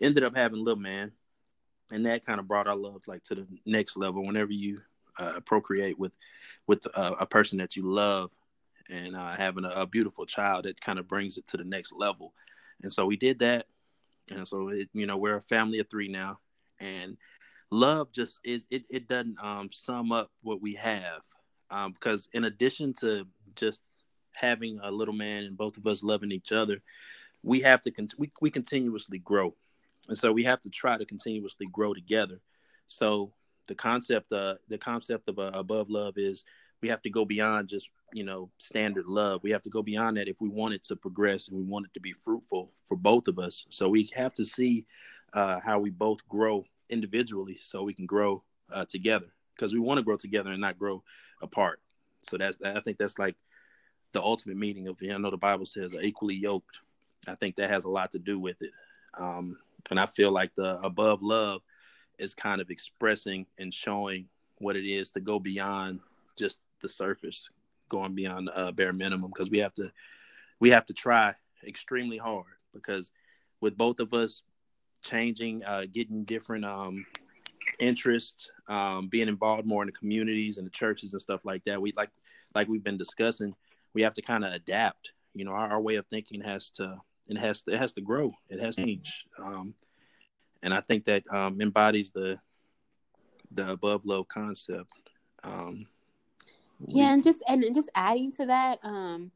[0.00, 1.12] ended up having little man,
[1.90, 4.24] and that kind of brought our love like to the next level.
[4.24, 4.80] Whenever you
[5.18, 6.16] uh, procreate with
[6.66, 8.30] with uh, a person that you love
[8.88, 11.92] and uh, having a, a, beautiful child, it kind of brings it to the next
[11.92, 12.32] level.
[12.82, 13.66] And so we did that,
[14.28, 16.38] and so it, you know we're a family of three now,
[16.78, 17.16] and
[17.70, 18.84] love just is it.
[18.90, 21.22] It doesn't um, sum up what we have
[21.70, 23.82] um, because in addition to just
[24.32, 26.80] having a little man and both of us loving each other,
[27.42, 29.54] we have to con- we, we continuously grow
[30.10, 32.40] and so we have to try to continuously grow together.
[32.88, 33.32] So
[33.68, 36.44] the concept uh the concept of uh, above love is
[36.82, 39.40] we have to go beyond just you know standard love.
[39.44, 41.86] We have to go beyond that if we want it to progress and we want
[41.86, 43.66] it to be fruitful for both of us.
[43.70, 44.84] So we have to see
[45.32, 48.42] uh, how we both grow individually so we can grow
[48.72, 51.04] uh, together because we want to grow together and not grow
[51.40, 51.80] apart.
[52.22, 53.36] So that's i think that's like
[54.12, 55.12] the ultimate meaning of it.
[55.12, 56.80] I know the bible says equally yoked.
[57.28, 58.72] I think that has a lot to do with it.
[59.16, 59.56] Um,
[59.90, 61.62] and I feel like the above love
[62.18, 64.26] is kind of expressing and showing
[64.58, 66.00] what it is to go beyond
[66.38, 67.48] just the surface,
[67.88, 69.90] going beyond uh, bare minimum because we have to
[70.60, 71.34] we have to try
[71.66, 73.10] extremely hard because
[73.60, 74.42] with both of us
[75.02, 77.04] changing, uh, getting different um,
[77.78, 81.80] interests, um, being involved more in the communities and the churches and stuff like that.
[81.80, 82.10] We like
[82.54, 83.54] like we've been discussing,
[83.94, 85.12] we have to kind of adapt.
[85.34, 88.00] You know, our, our way of thinking has to it has to, it has to
[88.00, 88.32] grow.
[88.48, 89.24] It has to change.
[89.38, 89.74] Um,
[90.62, 92.38] and I think that um, embodies the
[93.52, 94.90] the above love concept.
[95.42, 95.86] Um,
[96.86, 99.30] yeah, and just and just adding to that, um,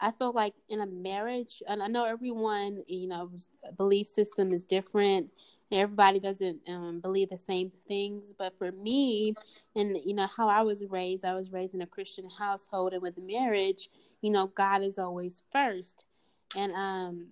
[0.00, 3.30] I feel like in a marriage, and I know everyone, you know,
[3.76, 5.30] belief system is different.
[5.72, 9.34] Everybody doesn't um, believe the same things, but for me,
[9.74, 13.02] and you know how I was raised, I was raised in a Christian household, and
[13.02, 13.88] with marriage,
[14.20, 16.04] you know, God is always first
[16.54, 17.26] and um,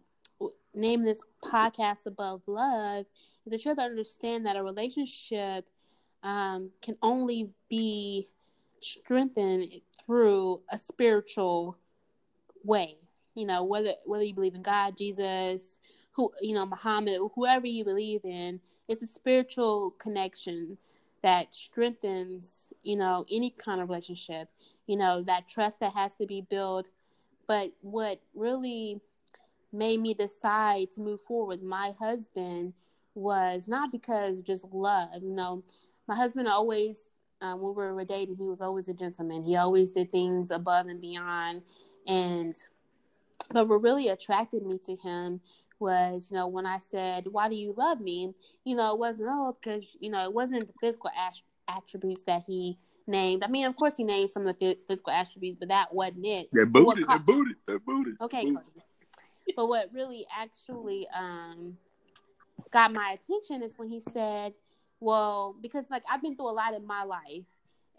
[0.74, 3.07] name this podcast above love
[3.46, 5.68] is that you have to understand that a relationship
[6.22, 8.29] um, can only be
[8.81, 9.66] strengthened
[10.05, 11.77] through a spiritual
[12.64, 12.96] way.
[13.35, 15.81] You know whether whether you believe in god jesus
[16.12, 20.79] who you know muhammad whoever you believe in it's a spiritual connection
[21.24, 24.48] that strengthens you know any kind of relationship.
[24.87, 26.90] You know that trust that has to be built
[27.46, 29.00] but what really
[29.72, 32.72] made me decide to move forward with my husband
[33.14, 35.09] was not because just love.
[35.22, 35.62] You know,
[36.07, 37.09] my husband always,
[37.40, 39.42] um, when we were dating, he was always a gentleman.
[39.42, 41.62] He always did things above and beyond.
[42.07, 42.57] And,
[43.52, 45.40] but what really attracted me to him
[45.78, 48.33] was, you know, when I said, Why do you love me?
[48.64, 51.11] You know, it wasn't, oh, because, you know, it wasn't the physical
[51.68, 53.43] attributes that he named.
[53.43, 56.49] I mean, of course, he named some of the physical attributes, but that wasn't it.
[56.53, 58.12] That booty, that booty, that booty.
[58.21, 58.61] Okay, booty.
[59.57, 61.77] but what really actually um,
[62.71, 64.55] got my attention is when he said,
[65.01, 67.45] "Well, because like I've been through a lot in my life."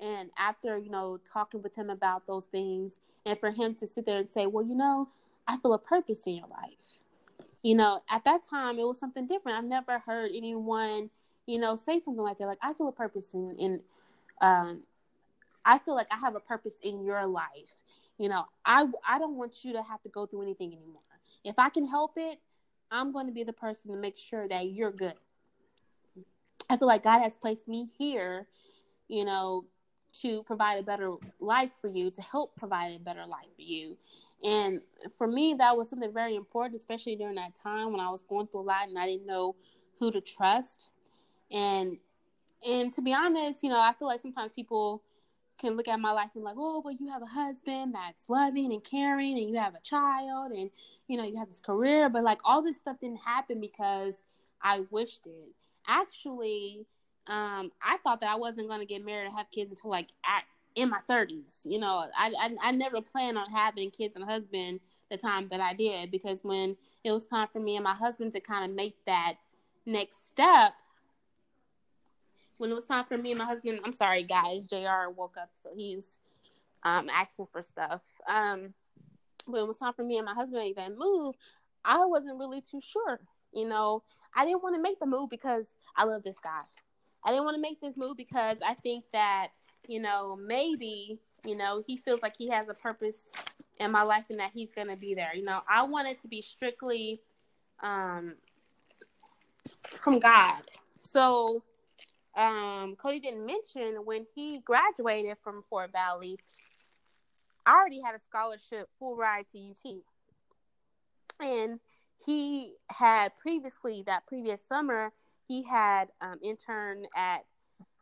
[0.02, 4.06] And after, you know, talking with him about those things, and for him to sit
[4.06, 5.10] there and say, Well, you know,
[5.48, 7.04] I feel a purpose in your life.
[7.64, 9.58] You know, at that time, it was something different.
[9.58, 11.10] I've never heard anyone,
[11.48, 12.46] you know, say something like that.
[12.46, 13.80] Like, I feel a purpose in, in
[14.42, 14.84] um,
[15.66, 17.76] I feel like I have a purpose in your life.
[18.18, 21.02] You know, I I don't want you to have to go through anything anymore.
[21.44, 22.40] If I can help it,
[22.92, 25.16] I'm going to be the person to make sure that you're good.
[26.70, 28.48] I feel like God has placed me here,
[29.08, 29.66] you know,
[30.22, 33.98] to provide a better life for you, to help provide a better life for you.
[34.44, 34.82] And
[35.18, 38.48] for me, that was something very important, especially during that time when I was going
[38.48, 39.56] through a lot and I didn't know
[40.00, 40.92] who to trust.
[41.52, 41.98] And
[42.66, 45.04] and to be honest, you know, I feel like sometimes people
[45.58, 48.72] can look at my life and like, oh, but you have a husband that's loving
[48.72, 50.70] and caring, and you have a child, and
[51.08, 54.24] you know, you have this career, but like all this stuff didn't happen because
[54.62, 55.54] I wished it.
[55.88, 56.86] Actually,
[57.28, 60.10] um, I thought that I wasn't going to get married and have kids until like
[60.26, 60.44] at
[60.76, 61.62] in my 30s.
[61.64, 65.48] You know, I, I, I never planned on having kids and a husband the time
[65.50, 68.70] that I did because when it was time for me and my husband to kind
[68.70, 69.36] of make that
[69.86, 70.74] next step,
[72.58, 75.50] when it was time for me and my husband, I'm sorry guys, JR woke up
[75.62, 76.20] so he's
[76.84, 78.02] um asking for stuff.
[78.28, 78.74] Um
[79.46, 81.36] when it was time for me and my husband to make that move,
[81.84, 83.20] I wasn't really too sure.
[83.54, 84.04] You know,
[84.36, 86.62] I didn't want to make the move because I love this guy.
[87.24, 89.50] I didn't want to make this move because I think that,
[89.88, 93.32] you know, maybe, you know, he feels like he has a purpose
[93.80, 95.32] in my life and that he's going to be there.
[95.34, 97.22] You know, I wanted to be strictly
[97.82, 98.36] um,
[99.98, 100.62] from God.
[101.00, 101.64] So,
[102.36, 106.38] um, Cody didn't mention when he graduated from Fort Valley,
[107.66, 109.96] I already had a scholarship full ride to UT.
[111.40, 111.80] And
[112.26, 115.12] he had previously, that previous summer,
[115.48, 117.46] he had um, interned at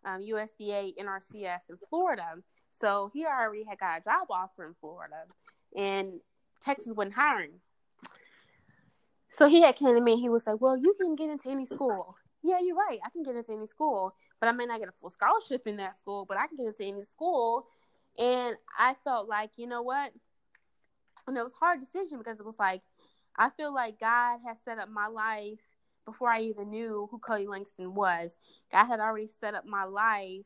[0.06, 2.36] um, USDA NRCS in Florida.
[2.80, 5.24] So he already had got a job offer in Florida,
[5.76, 6.20] and
[6.60, 7.52] Texas wasn't hiring.
[9.30, 10.20] So he had came to me.
[10.20, 13.00] He was like, "Well, you can get into any school." Yeah, you're right.
[13.06, 15.78] I can get into any school, but I may not get a full scholarship in
[15.78, 17.68] that school, but I can get into any school.
[18.20, 20.12] And I felt like, you know what?
[21.26, 22.82] And it was hard decision because it was like,
[23.38, 25.60] I feel like God has set up my life
[26.06, 28.38] before I even knew who Cody Langston was.
[28.72, 30.46] God had already set up my life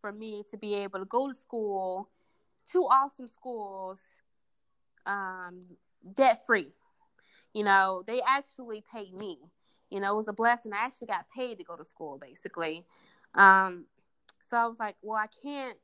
[0.00, 2.10] for me to be able to go to school,
[2.70, 3.98] two awesome schools,
[5.06, 5.62] um,
[6.14, 6.68] debt free.
[7.54, 9.38] You know, they actually paid me.
[9.90, 10.72] You know, it was a blessing.
[10.72, 12.84] I actually got paid to go to school, basically.
[13.34, 13.86] Um,
[14.48, 15.78] so I was like, well, I can't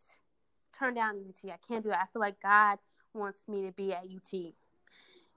[0.78, 1.50] turn down UT.
[1.50, 2.00] I can't do that.
[2.02, 2.78] I feel like God
[3.14, 4.52] wants me to be at UT.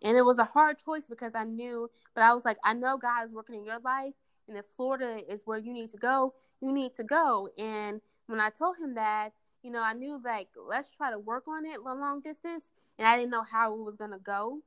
[0.01, 2.97] And it was a hard choice because I knew, but I was like, I know
[2.97, 4.13] God is working in your life.
[4.47, 7.49] And if Florida is where you need to go, you need to go.
[7.57, 11.47] And when I told him that, you know, I knew like, let's try to work
[11.47, 12.71] on it long distance.
[12.97, 14.59] And I didn't know how it was going to go.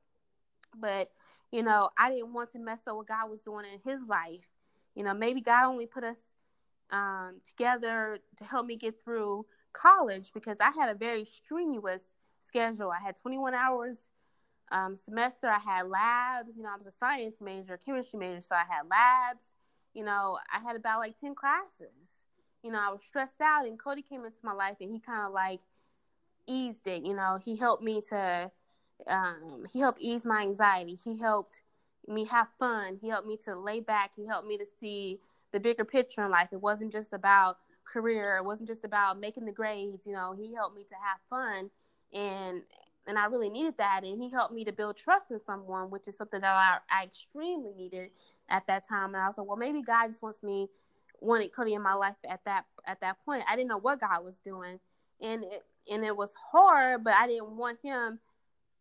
[0.79, 1.11] But,
[1.53, 4.47] you know, I didn't want to mess up what God was doing in his life.
[4.95, 6.17] You know, maybe God only put us
[6.89, 12.11] um, together to help me get through college because I had a very strenuous
[12.41, 12.89] schedule.
[12.89, 14.09] I had 21 hours
[14.71, 16.57] um, semester, I had labs.
[16.57, 19.43] You know, I was a science major, chemistry major, so I had labs.
[19.93, 22.25] You know, I had about like 10 classes.
[22.63, 25.27] You know, I was stressed out, and Cody came into my life and he kind
[25.27, 25.59] of like
[26.47, 27.03] eased it.
[27.05, 28.49] You know, he helped me to,
[29.07, 30.97] um, he helped ease my anxiety.
[31.03, 31.61] He helped
[32.07, 32.97] me have fun.
[33.01, 34.11] He helped me to lay back.
[34.15, 35.19] He helped me to see
[35.51, 36.49] the bigger picture in life.
[36.51, 38.37] It wasn't just about career.
[38.37, 40.05] It wasn't just about making the grades.
[40.05, 41.69] You know, he helped me to have fun
[42.13, 42.61] and
[43.05, 44.03] and I really needed that.
[44.03, 47.03] And he helped me to build trust in someone, which is something that I, I
[47.03, 48.11] extremely needed
[48.47, 49.13] at that time.
[49.13, 50.69] And I was like, well, maybe God just wants me
[51.19, 53.43] wanted Cody in my life at that at that point.
[53.49, 54.79] I didn't know what God was doing,
[55.21, 58.19] and it and it was hard, but I didn't want him.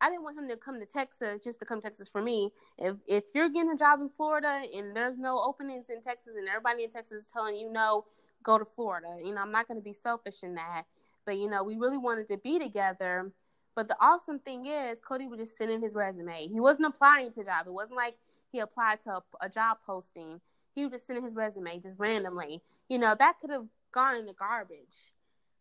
[0.03, 2.51] I didn't want him to come to Texas just to come to Texas for me.
[2.79, 6.49] If if you're getting a job in Florida and there's no openings in Texas and
[6.49, 8.05] everybody in Texas is telling you no,
[8.43, 9.17] go to Florida.
[9.25, 10.85] You know, I'm not going to be selfish in that.
[11.25, 13.33] But you know, we really wanted to be together
[13.75, 16.49] but the awesome thing is, Cody was just sending his resume.
[16.49, 17.67] He wasn't applying to a job.
[17.67, 18.17] It wasn't like
[18.51, 20.41] he applied to a, a job posting.
[20.75, 22.63] He was just sending his resume just randomly.
[22.89, 25.13] You know, that could have gone in the garbage.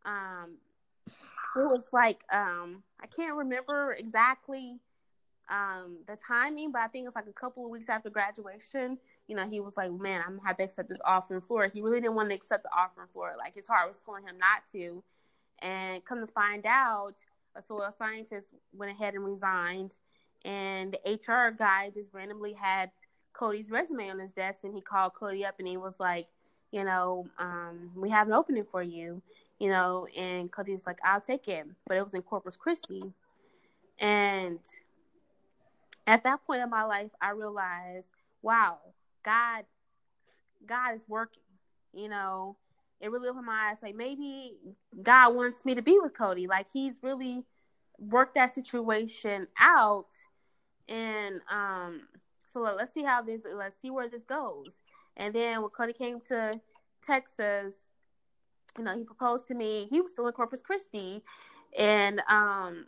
[0.06, 0.58] Um,
[1.08, 4.80] it was like um, I can't remember exactly
[5.50, 8.98] um, the timing, but I think it's like a couple of weeks after graduation.
[9.28, 11.74] You know, he was like, "Man, I'm gonna have to accept this offer in Florida."
[11.74, 13.38] He really didn't want to accept the offer in Florida.
[13.38, 15.04] Like his heart was telling him not to.
[15.60, 17.16] And come to find out,
[17.56, 19.96] a soil scientist went ahead and resigned,
[20.44, 22.92] and the HR guy just randomly had
[23.34, 26.28] Cody's resume on his desk, and he called Cody up and he was like,
[26.72, 29.22] you know, um, we have an opening for you,
[29.62, 33.14] you know, and Cody was like, I'll take it, but it was in Corpus Christi,
[34.00, 34.60] and
[36.08, 38.10] at that point in my life, I realized,
[38.42, 38.80] wow,
[39.24, 39.66] God,
[40.66, 41.44] God is working,
[41.94, 42.58] you know,
[43.00, 43.78] it really opened my eyes.
[43.84, 44.54] Like maybe
[45.02, 46.48] God wants me to be with Cody.
[46.48, 47.44] Like he's really
[48.00, 50.16] worked that situation out.
[50.88, 52.02] And um,
[52.48, 53.42] so let's see how this.
[53.52, 54.82] Let's see where this goes.
[55.18, 56.60] And then when Cody came to
[57.02, 57.90] Texas.
[58.78, 59.88] You know, he proposed to me.
[59.90, 61.24] He was still in Corpus Christi,
[61.78, 62.86] and um,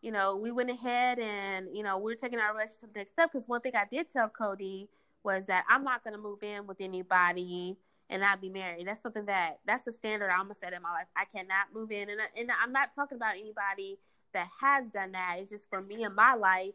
[0.00, 2.98] you know, we went ahead and you know we are taking our relationship to the
[2.98, 3.30] next step.
[3.32, 4.88] Because one thing I did tell Cody
[5.22, 7.76] was that I'm not going to move in with anybody
[8.10, 8.86] and not be married.
[8.86, 11.06] That's something that that's the standard I'm gonna set in my life.
[11.16, 13.98] I cannot move in, and and I'm not talking about anybody
[14.32, 15.36] that has done that.
[15.38, 16.74] It's just for me in my life.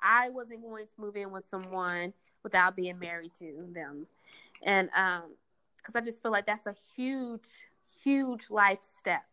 [0.00, 2.12] I wasn't going to move in with someone
[2.44, 4.06] without being married to them,
[4.62, 5.34] and um,
[5.78, 7.66] because I just feel like that's a huge,
[8.02, 9.24] huge life step,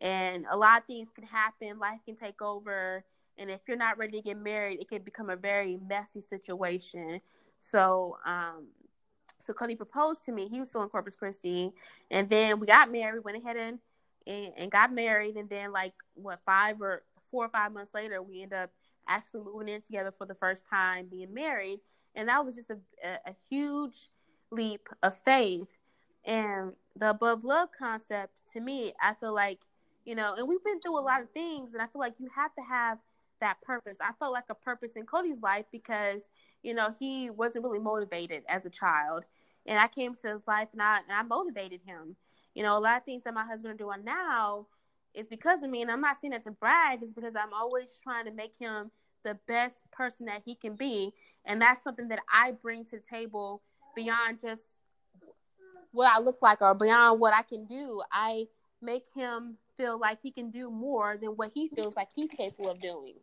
[0.00, 1.78] and a lot of things can happen.
[1.78, 3.04] Life can take over,
[3.38, 7.20] and if you're not ready to get married, it can become a very messy situation.
[7.60, 8.68] So, um,
[9.40, 10.48] so Cody proposed to me.
[10.48, 11.72] He was still in Corpus Christi,
[12.10, 13.24] and then we got married.
[13.24, 13.78] Went ahead and,
[14.26, 18.22] and and, got married, and then like what five or four or five months later,
[18.22, 18.70] we end up
[19.08, 21.80] actually moving in together for the first time, being married,
[22.14, 24.08] and that was just a, a, a huge
[24.50, 25.68] leap of faith.
[26.24, 29.60] And the above love concept, to me, I feel like
[30.04, 32.28] you know, and we've been through a lot of things, and I feel like you
[32.34, 32.98] have to have
[33.40, 33.98] that purpose.
[34.00, 36.30] I felt like a purpose in Cody's life because
[36.62, 39.24] you know, he wasn't really motivated as a child.
[39.66, 42.16] And I came to his life and I, and I motivated him.
[42.54, 44.66] You know, a lot of things that my husband are doing now
[45.14, 45.82] is because of me.
[45.82, 48.90] And I'm not saying that to brag, it's because I'm always trying to make him
[49.22, 51.12] the best person that he can be.
[51.44, 53.62] And that's something that I bring to the table
[53.94, 54.78] beyond just
[55.92, 58.00] what I look like or beyond what I can do.
[58.12, 58.46] I
[58.82, 62.70] make him feel like he can do more than what he feels like he's capable
[62.70, 63.14] of doing.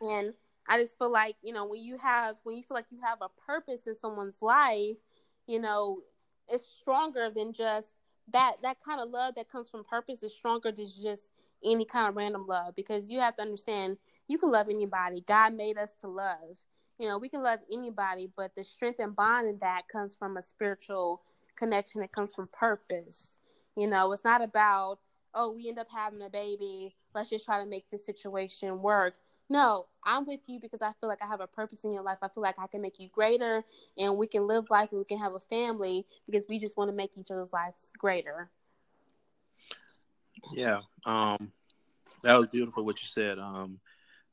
[0.00, 0.34] And
[0.68, 3.18] I just feel like, you know, when you have, when you feel like you have
[3.22, 4.98] a purpose in someone's life,
[5.46, 6.00] you know,
[6.48, 7.94] it's stronger than just
[8.32, 11.30] that, that kind of love that comes from purpose is stronger than just
[11.64, 13.96] any kind of random love because you have to understand
[14.28, 15.22] you can love anybody.
[15.26, 16.58] God made us to love.
[16.98, 20.36] You know, we can love anybody, but the strength and bond in that comes from
[20.36, 21.22] a spiritual
[21.56, 22.02] connection.
[22.02, 23.38] It comes from purpose.
[23.76, 24.98] You know, it's not about,
[25.34, 26.94] oh, we end up having a baby.
[27.14, 29.16] Let's just try to make this situation work
[29.48, 32.18] no, I'm with you because I feel like I have a purpose in your life.
[32.20, 33.64] I feel like I can make you greater
[33.96, 36.90] and we can live life and we can have a family because we just want
[36.90, 38.50] to make each other's lives greater.
[40.52, 40.80] Yeah.
[41.04, 41.52] Um
[42.22, 43.38] that was beautiful what you said.
[43.38, 43.78] Um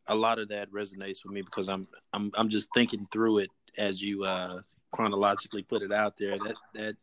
[0.07, 3.49] a lot of that resonates with me because I'm I'm I'm just thinking through it
[3.77, 6.37] as you uh chronologically put it out there.
[6.37, 6.95] That that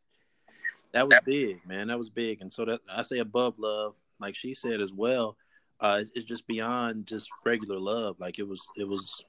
[0.92, 1.88] that was big, man.
[1.88, 2.40] That was big.
[2.40, 5.36] And so that I say above love, like she said as well
[5.80, 8.16] uh, it's, it's, just beyond just regular love.
[8.20, 9.24] Like it was, it was,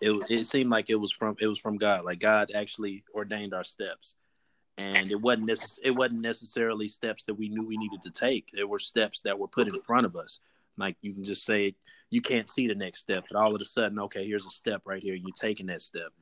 [0.00, 2.04] it it seemed like it was from it was from God.
[2.04, 4.16] Like God actually ordained our steps,
[4.76, 8.50] and it wasn't necess- it wasn't necessarily steps that we knew we needed to take.
[8.52, 10.40] There were steps that were put in front of us.
[10.80, 11.76] Like you can just say
[12.10, 14.82] you can't see the next step, but all of a sudden, okay, here's a step
[14.84, 15.14] right here.
[15.14, 16.12] You're taking that step.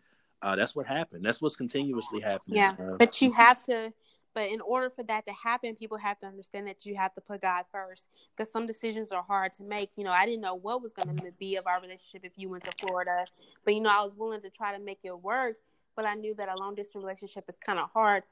[0.43, 1.25] Uh, that's what happened.
[1.25, 2.59] That's what's continuously happening.
[2.59, 3.93] Yeah, uh, but you have to
[4.39, 7.21] but in order for that to happen, people have to understand that you have to
[7.21, 8.07] put God first
[8.37, 9.91] because some decisions are hard to make.
[9.97, 12.49] You know, I didn't know what was going to be of our relationship if you
[12.49, 13.25] went to Florida,
[13.65, 15.57] but you know, I was willing to try to make it work.
[15.97, 18.23] But I knew that a long distance relationship is kind of hard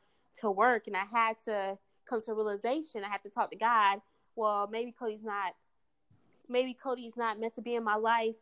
[0.41, 1.77] to work, and I had to
[2.09, 3.03] come to realization.
[3.03, 4.01] I had to talk to God.
[4.37, 5.55] Well, maybe Cody's not.
[6.49, 8.37] Maybe Cody's not meant to be in my life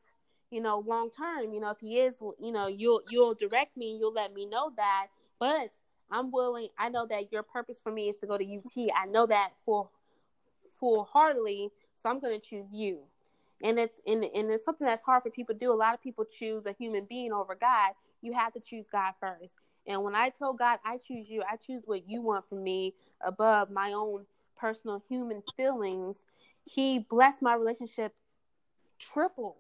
[0.51, 1.53] you know, long term.
[1.53, 4.73] You know, if he is, you know, you'll you'll direct me, you'll let me know
[4.77, 5.09] that.
[5.41, 5.71] But
[6.11, 6.69] I'm willing.
[6.79, 8.89] I know that your purpose for me is to go to UT.
[8.97, 9.91] I know that full
[10.79, 11.71] full heartedly.
[11.95, 13.01] So I'm going to choose you.
[13.63, 15.73] And it's and, and it's something that's hard for people to do.
[15.73, 17.93] A lot of people choose a human being over God.
[18.23, 19.55] You have to choose God first.
[19.87, 22.95] And when I told God, I choose you, I choose what you want from me
[23.21, 24.25] above my own
[24.57, 26.23] personal human feelings,
[26.65, 28.15] He blessed my relationship
[28.99, 29.57] triple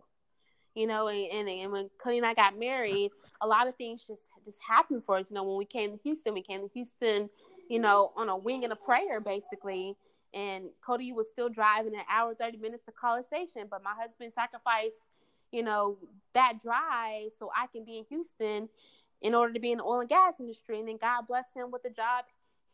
[0.74, 4.22] you know, and, and, when Cody and I got married, a lot of things just
[4.44, 5.30] just happened for us.
[5.30, 7.30] You know, when we came to Houston, we came to Houston,
[7.68, 9.96] you know, on a wing and a prayer, basically.
[10.34, 14.32] And Cody was still driving an hour, 30 minutes to College Station, but my husband
[14.34, 14.96] sacrificed,
[15.52, 15.96] you know,
[16.34, 18.68] that drive so I can be in Houston
[19.22, 20.80] in order to be in the oil and gas industry.
[20.80, 22.24] And then God blessed him with a job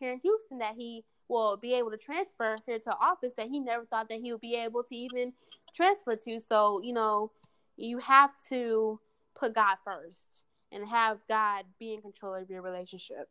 [0.00, 3.60] here in Houston that he will be able to transfer here to office that he
[3.60, 5.32] never thought that he would be able to even
[5.74, 6.40] transfer to.
[6.40, 7.30] So, you know,
[7.76, 8.98] you have to
[9.36, 13.28] put God first and have God be in control of your relationship.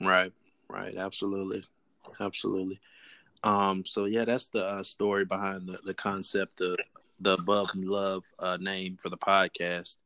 [0.00, 0.32] Right,
[0.68, 1.64] right, absolutely,
[2.20, 2.80] absolutely.
[3.44, 6.76] Um, so yeah, that's the uh, story behind the, the concept of
[7.20, 9.96] the above love uh, name for the podcast.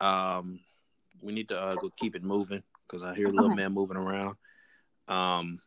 [0.00, 0.60] Um,
[1.20, 3.62] we need to uh, go keep it moving because I hear the little okay.
[3.62, 4.36] man moving around.
[5.08, 5.58] Um,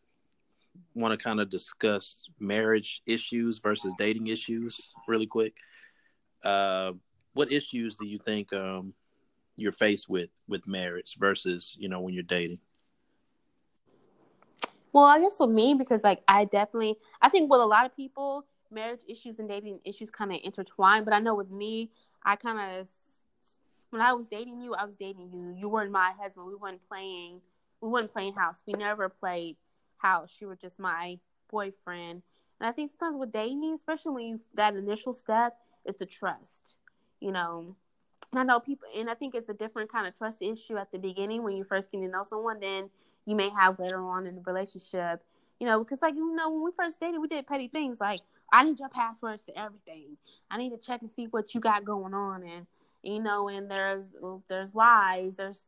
[0.93, 5.57] want to kind of discuss marriage issues versus dating issues really quick.
[6.43, 6.93] Uh,
[7.34, 8.93] what issues do you think um,
[9.55, 12.59] you're faced with with marriage versus you know when you're dating?
[14.93, 17.95] Well, I guess for me, because like I definitely, I think with a lot of
[17.95, 21.03] people, marriage issues and dating issues kind of intertwine.
[21.03, 21.91] But I know with me,
[22.23, 22.89] I kind of
[23.89, 25.53] when I was dating you, I was dating you.
[25.57, 26.47] You weren't my husband.
[26.47, 27.41] We weren't playing.
[27.82, 28.63] We weren't playing house.
[28.65, 29.57] We never played
[29.98, 30.38] house.
[30.39, 31.20] You were just my
[31.50, 32.22] boyfriend.
[32.60, 36.78] And I think sometimes with dating, especially when you that initial step is the trust.
[37.20, 37.76] You know,
[38.32, 40.91] and I know people, and I think it's a different kind of trust issue at
[40.91, 42.60] the beginning when you first get to know someone.
[42.60, 42.89] Then
[43.26, 45.24] you may have later on in the relationship.
[45.60, 48.20] You know, because like you know, when we first dated, we did petty things like
[48.52, 50.18] I need your passwords to everything.
[50.52, 52.68] I need to check and see what you got going on, and
[53.04, 54.14] you know, and there's
[54.50, 55.64] there's lies, there's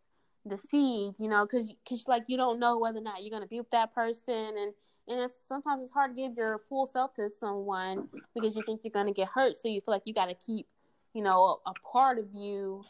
[0.47, 3.59] deceit, you know, because because like you don't know whether or not you're gonna be
[3.59, 4.73] with that person, and
[5.07, 8.81] and it's sometimes it's hard to give your full self to someone because you think
[8.83, 10.67] you're gonna get hurt, so you feel like you got to keep,
[11.13, 12.83] you know, a, a part of you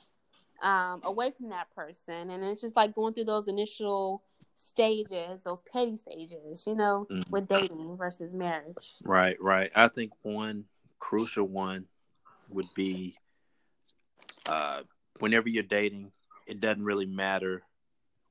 [0.62, 4.24] um, away from that person, and it's just like going through those initial
[4.56, 7.32] stages, those petty stages, you know, mm-hmm.
[7.32, 8.96] with dating versus marriage.
[9.04, 9.72] Right, right.
[9.76, 10.66] I think one
[11.00, 11.86] crucial one
[12.50, 13.18] would be
[14.48, 14.82] uh,
[15.20, 16.12] whenever you're dating,
[16.48, 17.64] it doesn't really matter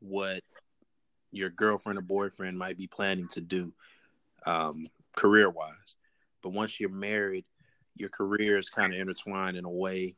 [0.00, 0.42] what
[1.32, 3.72] your girlfriend or boyfriend might be planning to do
[4.46, 4.86] um,
[5.16, 5.96] career wise.
[6.42, 7.44] But once you're married,
[7.96, 10.16] your career is kind of intertwined in a way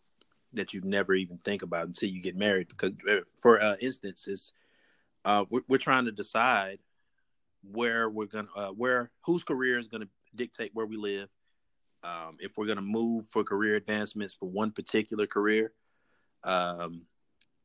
[0.52, 2.68] that you never even think about until you get married.
[2.68, 4.52] Because, uh, for uh, instance, it's
[5.24, 6.78] uh, we're, we're, trying to decide
[7.70, 11.28] where we're gonna uh, where whose career is gonna dictate where we live.
[12.02, 15.72] Um, if we're gonna move for career advancements for one particular career,
[16.44, 17.02] um,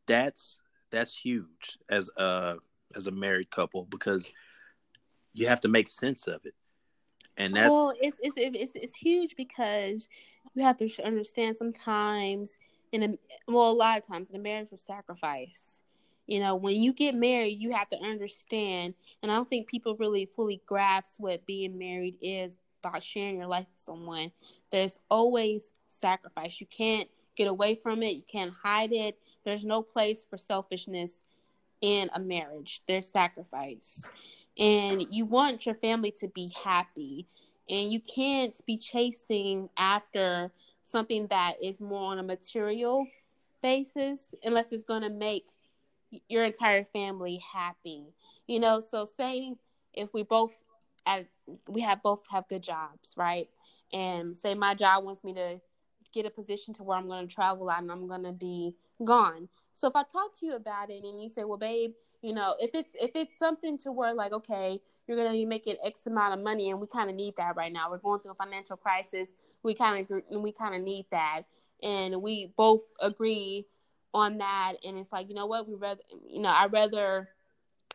[0.07, 2.55] that's that's huge as a
[2.95, 4.31] as a married couple because
[5.33, 6.53] you have to make sense of it,
[7.37, 10.09] and that's well, it's it's it's, it's huge because
[10.53, 12.57] you have to understand sometimes
[12.91, 13.17] in a
[13.51, 15.81] well a lot of times in a marriage of sacrifice
[16.27, 19.95] you know, when you get married, you have to understand, and I don't think people
[19.97, 24.31] really fully grasp what being married is about sharing your life with someone.
[24.71, 26.61] There's always sacrifice.
[26.61, 29.17] You can't get away from it, you can't hide it.
[29.43, 31.23] There's no place for selfishness
[31.81, 34.07] in a marriage, there's sacrifice.
[34.57, 37.27] And you want your family to be happy,
[37.69, 40.51] and you can't be chasing after
[40.83, 43.07] something that is more on a material
[43.61, 45.47] basis unless it's going to make
[46.29, 48.03] your entire family happy.
[48.47, 49.53] You know, so say
[49.93, 50.53] if we both
[51.05, 51.25] at
[51.67, 53.49] we have both have good jobs, right?
[53.91, 55.59] And say my job wants me to
[56.13, 58.75] get a position to where I'm going to travel out and I'm going to be
[59.05, 59.49] gone.
[59.73, 62.55] So if I talk to you about it and you say, "Well, babe, you know,
[62.59, 66.37] if it's if it's something to where like, okay, you're to be making X amount
[66.37, 67.89] of money and we kind of need that right now.
[67.89, 69.33] We're going through a financial crisis.
[69.63, 71.43] We kind of we kind of need that."
[71.81, 73.67] And we both agree
[74.13, 77.29] on that and it's like you know what we rather you know i rather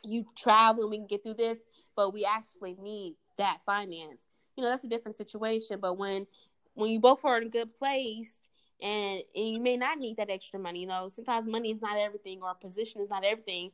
[0.02, 1.60] you travel and we can get through this
[1.94, 6.26] but we actually need that finance you know that's a different situation but when
[6.74, 8.36] when you both are in a good place
[8.80, 11.08] and, and you may not need that extra money you know?
[11.08, 13.70] Sometimes money is not everything or position is not everything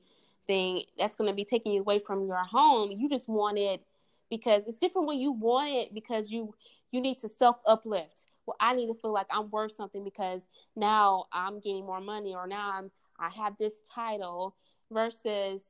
[0.46, 2.90] thing that's going to be taking you away from your home.
[2.90, 3.82] You just want it
[4.30, 6.54] because it's different when you want it because you
[6.90, 10.46] you need to self uplift well i need to feel like i'm worth something because
[10.76, 14.54] now i'm getting more money or now i'm i have this title
[14.90, 15.68] versus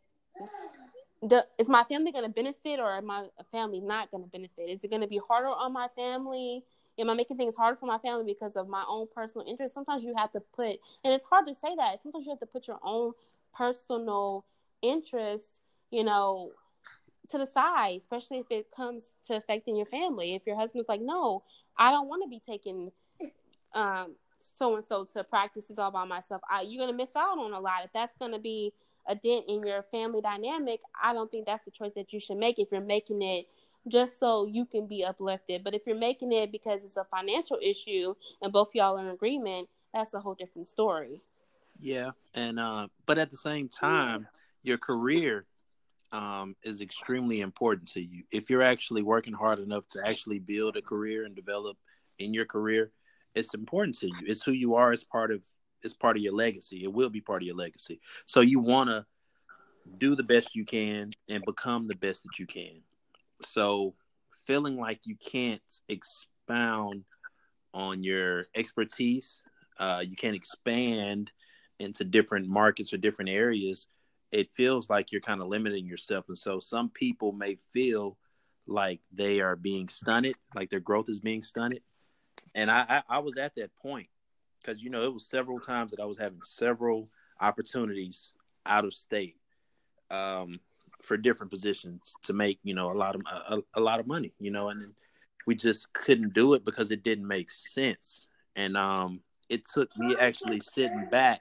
[1.23, 4.69] the is my family going to benefit or my family not going to benefit?
[4.69, 6.65] Is it going to be harder on my family
[6.99, 10.03] am i making things harder for my family because of my own personal interest sometimes
[10.03, 12.69] you have to put and it's hard to say that sometimes you have to put
[12.69, 13.13] your own
[13.55, 14.45] personal
[14.83, 16.51] interest you know
[17.31, 20.35] to the side, especially if it comes to affecting your family.
[20.35, 21.43] If your husband's like, no,
[21.77, 22.93] I don't want to be taking
[24.57, 26.43] so and so to practices all by myself.
[26.51, 27.85] I, you're gonna miss out on a lot.
[27.85, 28.73] If that's gonna be
[29.07, 32.37] a dent in your family dynamic, I don't think that's the choice that you should
[32.39, 33.47] make if you're making it
[33.89, 35.63] just so you can be uplifted.
[35.65, 39.09] But if you're making it because it's a financial issue and both y'all are in
[39.09, 41.21] agreement, that's a whole different story.
[41.81, 44.27] Yeah, and uh, but at the same time,
[44.63, 45.47] your career
[46.13, 48.23] um, is extremely important to you.
[48.33, 51.77] If you're actually working hard enough to actually build a career and develop
[52.19, 52.93] in your career,
[53.35, 54.17] it's important to you.
[54.27, 54.93] It's who you are.
[54.93, 55.43] It's part of
[55.83, 56.83] it's part of your legacy.
[56.85, 58.01] It will be part of your legacy.
[58.27, 59.05] So you want to
[59.99, 62.81] do the best you can and become the best that you can.
[63.43, 63.95] So
[64.43, 67.05] feeling like you can't expound
[67.73, 69.43] on your expertise,
[69.79, 71.31] uh, you can't expand
[71.81, 73.89] into different markets or different areas
[74.35, 76.25] it feels like you're kind of limiting yourself.
[76.27, 78.19] And so some people may feel
[78.67, 81.83] like they are being stunted, like their growth is being stunted.
[82.53, 84.09] And I, I, I was at that point
[84.61, 87.11] because, you know, it was several times that I was having several
[87.41, 88.35] opportunities
[88.67, 89.37] out of state
[90.11, 90.55] um,
[91.05, 94.33] for different positions to make you know a lot of a, a lot of money
[94.39, 94.95] you know and
[95.47, 98.27] we just couldn't do it because it didn't make sense.
[98.57, 101.41] And um it took me actually sitting back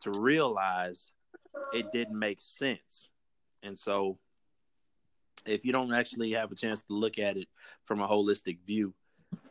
[0.00, 1.10] to realize
[1.72, 3.10] it didn't make sense.
[3.62, 4.18] And so
[5.44, 7.48] if you don't actually have a chance to look at it
[7.84, 8.94] from a holistic view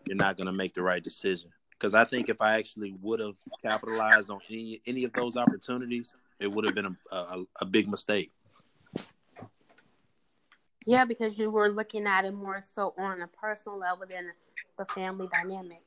[0.05, 1.51] you're not going to make the right decision.
[1.72, 6.14] Because i think if i actually would have capitalized on any any of those opportunities
[6.39, 8.32] it would have been a, a, a big mistake
[10.86, 14.32] yeah, because you were looking at it more so on a personal level than
[14.77, 15.82] the family dynamic.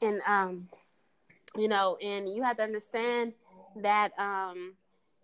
[0.00, 0.68] And um,
[1.56, 3.32] you know, and you have to understand
[3.76, 4.74] that um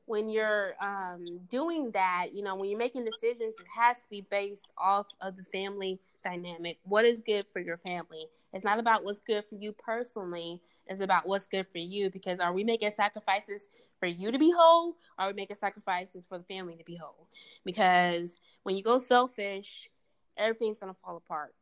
[0.06, 4.22] when you're um doing that, you know, when you're making decisions, it has to be
[4.22, 6.78] based off of the family dynamic.
[6.84, 8.26] What is good for your family?
[8.52, 10.60] It's not about what's good for you personally.
[10.86, 13.68] It's about what's good for you because are we making sacrifices
[13.98, 16.96] for you to be whole, or are we making sacrifices for the family to be
[16.96, 17.28] whole?
[17.64, 19.88] Because when you go selfish,
[20.36, 21.54] everything's gonna fall apart.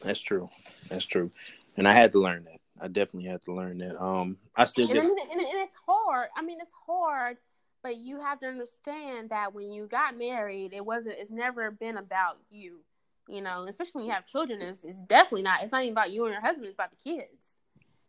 [0.00, 0.48] That's true.
[0.88, 1.30] That's true.
[1.76, 2.60] And I had to learn that.
[2.80, 4.00] I definitely had to learn that.
[4.00, 6.28] Um, I still and, and, and, and it's hard.
[6.36, 7.38] I mean, it's hard,
[7.82, 11.16] but you have to understand that when you got married, it wasn't.
[11.18, 12.80] It's never been about you.
[13.28, 15.62] You know, especially when you have children, it's, it's definitely not.
[15.62, 16.66] It's not even about you and your husband.
[16.66, 17.56] It's about the kids.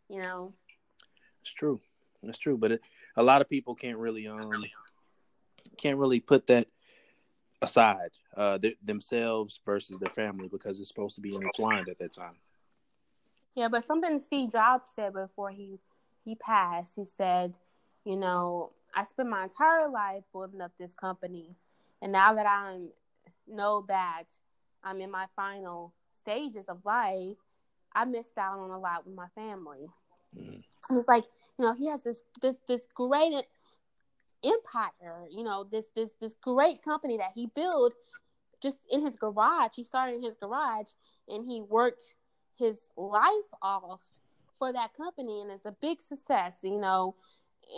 [0.08, 0.54] You know.
[1.42, 1.80] It's true.
[2.22, 2.80] That's true, but it,
[3.16, 4.64] a lot of people can't really um
[5.76, 6.66] can't really put that
[7.62, 12.12] aside uh th- themselves versus their family because it's supposed to be intertwined at that
[12.12, 12.36] time.
[13.54, 15.78] Yeah, but something Steve Jobs said before he
[16.24, 17.54] he passed, he said,
[18.04, 21.56] you know, I spent my entire life building up this company,
[22.02, 22.78] and now that I
[23.46, 24.24] know that
[24.84, 27.36] I'm in my final stages of life,
[27.92, 29.88] I missed out on a lot with my family.
[30.36, 30.62] Mm.
[30.90, 31.24] It's like
[31.58, 33.44] you know he has this this this great
[34.44, 35.26] empire.
[35.30, 37.94] You know this this this great company that he built
[38.62, 39.72] just in his garage.
[39.74, 40.88] He started in his garage
[41.28, 42.14] and he worked
[42.56, 44.02] his life off
[44.58, 46.58] for that company, and it's a big success.
[46.62, 47.14] You know,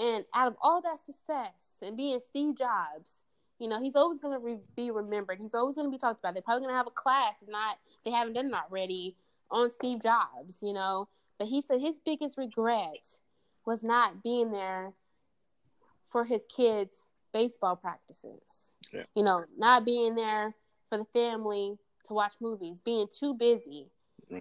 [0.00, 3.20] and out of all that success and being Steve Jobs.
[3.58, 5.38] You know, he's always going to re- be remembered.
[5.38, 6.34] He's always going to be talked about.
[6.34, 9.14] They're probably going to have a class, if not, they haven't done it already,
[9.52, 11.06] on Steve Jobs, you know,
[11.42, 13.18] but he said his biggest regret
[13.66, 14.92] was not being there
[16.08, 18.76] for his kids' baseball practices.
[18.92, 19.02] Yeah.
[19.16, 20.54] You know, not being there
[20.88, 23.88] for the family to watch movies, being too busy.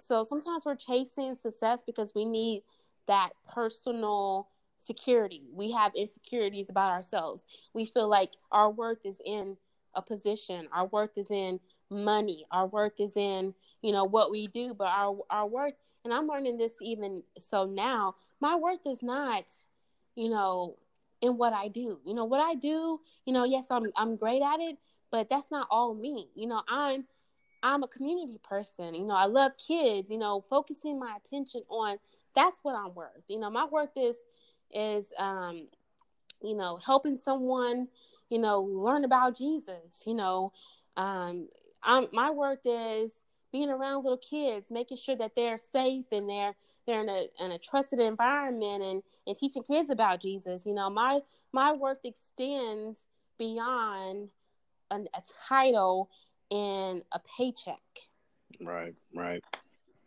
[0.00, 2.62] So sometimes we're chasing success because we need
[3.08, 4.48] that personal
[4.78, 5.42] security.
[5.52, 7.46] We have insecurities about ourselves.
[7.74, 9.56] We feel like our worth is in
[9.96, 11.58] a position, our worth is in
[11.90, 15.74] money, our worth is in, you know, what we do, but our our worth
[16.04, 18.16] and I'm learning this even so now.
[18.40, 19.50] My worth is not,
[20.14, 20.76] you know,
[21.20, 22.00] in what I do.
[22.04, 24.78] You know, what I do, you know, yes, I'm I'm great at it,
[25.10, 26.28] but that's not all me.
[26.34, 27.04] You know, I'm
[27.62, 28.94] I'm a community person.
[28.94, 31.98] You know, I love kids, you know, focusing my attention on
[32.34, 33.22] that's what I'm worth.
[33.28, 34.16] You know, my worth is
[34.72, 35.68] is um,
[36.42, 37.88] you know, helping someone,
[38.28, 40.52] you know, learn about Jesus, you know.
[40.96, 41.48] Um
[41.82, 43.12] I'm my worth is
[43.52, 46.54] being around little kids, making sure that they're safe and they're
[46.86, 50.66] they're in a in a trusted environment and and teaching kids about Jesus.
[50.66, 51.20] You know, my
[51.52, 53.06] my worth extends
[53.38, 54.30] beyond
[54.90, 56.10] a, a title
[56.50, 57.80] and a paycheck.
[58.60, 59.44] Right, right.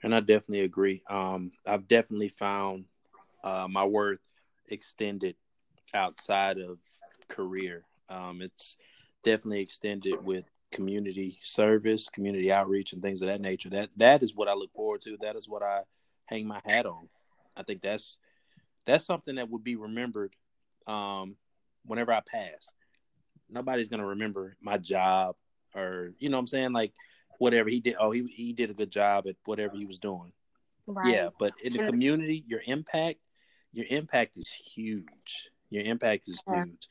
[0.04, 1.02] And I definitely agree.
[1.10, 2.86] Um, I've definitely found
[3.44, 4.20] uh, my worth
[4.70, 5.36] extended
[5.94, 6.78] outside of
[7.28, 7.84] career.
[8.10, 8.78] Um, it's
[9.24, 13.70] definitely extended with community service, community outreach, and things of that nature.
[13.70, 15.18] That that is what I look forward to.
[15.22, 15.82] That is what I
[16.26, 17.08] hang my hat on.
[17.56, 18.20] I think that's
[18.86, 20.36] that's something that would be remembered
[20.88, 21.36] um,
[21.86, 22.72] whenever I pass.
[23.50, 25.36] Nobody's gonna remember my job
[25.74, 26.94] or you know what I'm saying like
[27.38, 27.96] whatever he did.
[28.00, 30.32] Oh, he he did a good job at whatever he was doing.
[30.88, 31.14] Right.
[31.14, 33.20] Yeah, but in the community, your impact,
[33.74, 35.50] your impact is huge.
[35.70, 36.66] Your impact is yeah.
[36.66, 36.88] huge.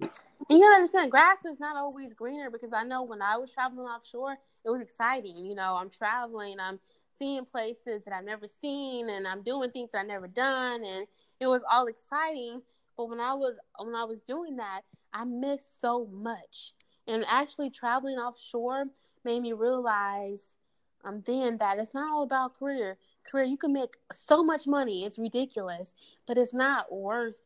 [0.00, 3.86] You gotta understand, grass is not always greener because I know when I was traveling
[3.86, 5.44] offshore, it was exciting.
[5.44, 6.80] You know, I'm traveling, I'm
[7.18, 11.06] seeing places that I've never seen, and I'm doing things that I've never done, and
[11.40, 12.62] it was all exciting.
[12.96, 14.82] But when I was when I was doing that,
[15.12, 16.74] I missed so much.
[17.06, 18.86] And actually, traveling offshore
[19.24, 20.58] made me realize
[21.04, 22.98] um, then that it's not all about career.
[23.24, 25.94] Career, you can make so much money; it's ridiculous,
[26.26, 27.40] but it's not worth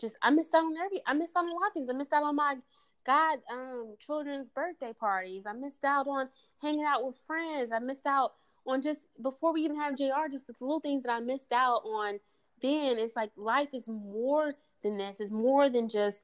[0.00, 1.90] just I missed out on every I missed out on a lot of things.
[1.90, 2.56] I missed out on my
[3.04, 5.44] God um children's birthday parties.
[5.46, 6.28] I missed out on
[6.60, 7.72] hanging out with friends.
[7.72, 8.34] I missed out
[8.66, 11.82] on just before we even have JR, just the little things that I missed out
[11.84, 12.18] on
[12.62, 15.20] then it's like life is more than this.
[15.20, 16.20] It's more than just,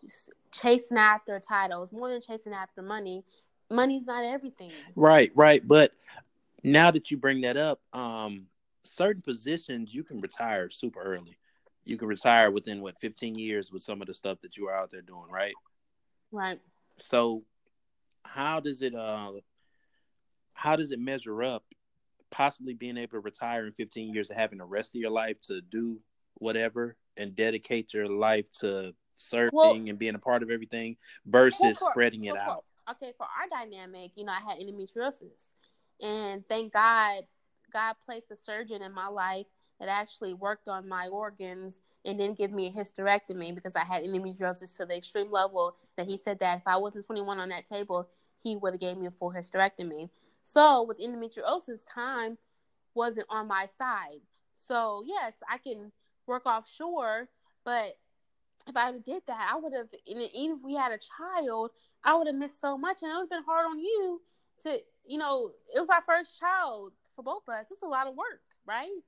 [0.00, 3.24] just chasing after titles, more than chasing after money.
[3.70, 4.72] Money's not everything.
[4.94, 5.66] Right, right.
[5.66, 5.92] But
[6.62, 8.46] now that you bring that up, um,
[8.84, 11.36] certain positions you can retire super early.
[11.84, 14.76] You can retire within what 15 years with some of the stuff that you are
[14.76, 15.54] out there doing, right?
[16.30, 16.60] Right.
[16.98, 17.42] So
[18.24, 19.32] how does it uh
[20.54, 21.64] how does it measure up
[22.30, 25.40] possibly being able to retire in 15 years and having the rest of your life
[25.42, 26.00] to do
[26.34, 31.60] whatever and dedicate your life to serving well, and being a part of everything versus
[31.60, 32.96] well, for, spreading it well, out?
[32.96, 35.52] Okay, for our dynamic, you know, I had endometriosis.
[36.00, 37.24] And thank God
[37.72, 39.46] God placed a surgeon in my life
[39.82, 44.04] that actually worked on my organs and didn't give me a hysterectomy because I had
[44.04, 47.66] endometriosis to the extreme level that he said that if I wasn't 21 on that
[47.66, 48.08] table,
[48.42, 50.08] he would have gave me a full hysterectomy.
[50.44, 52.38] So with endometriosis, time
[52.94, 54.20] wasn't on my side.
[54.54, 55.90] So yes, I can
[56.28, 57.28] work offshore,
[57.64, 57.96] but
[58.68, 59.88] if I did that, I would have.
[60.06, 61.72] Even if we had a child,
[62.04, 64.20] I would have missed so much, and it would have been hard on you
[64.62, 67.66] to, you know, it was our first child for both of us.
[67.72, 69.02] It's a lot of work, right?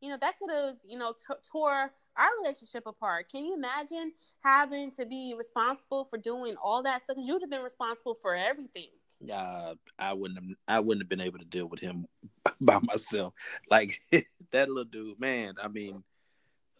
[0.00, 3.30] You know, that could have, you know, t- tore our relationship apart.
[3.30, 4.12] Can you imagine
[4.44, 7.16] having to be responsible for doing all that stuff?
[7.16, 8.90] Because you would have been responsible for everything.
[9.32, 10.56] Uh, I wouldn't have.
[10.68, 12.06] I wouldn't have been able to deal with him
[12.60, 13.32] by myself.
[13.70, 14.00] Like
[14.50, 15.54] that little dude, man.
[15.62, 16.04] I mean,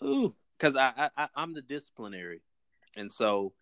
[0.04, 2.42] ooh, because I, I I'm the disciplinary,
[2.94, 3.54] and so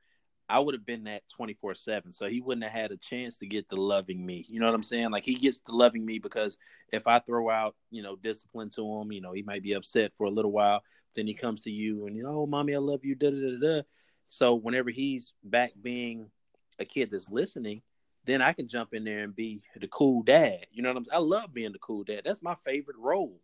[0.49, 2.13] I would have been that 24 7.
[2.13, 4.45] So he wouldn't have had a chance to get the loving me.
[4.49, 5.11] You know what I'm saying?
[5.11, 6.59] Like he gets the loving me because
[6.93, 10.13] if I throw out, you know, discipline to him, you know, he might be upset
[10.17, 10.83] for a little while.
[11.17, 13.15] Then he comes to you and, oh, mommy, I love you.
[13.15, 13.83] Da, da, da, da.
[14.27, 16.31] So whenever he's back being
[16.79, 17.83] a kid that's listening,
[18.27, 20.67] then I can jump in there and be the cool dad.
[20.73, 21.21] You know what I'm saying?
[21.21, 22.23] I love being the cool dad.
[22.25, 23.41] That's my favorite role.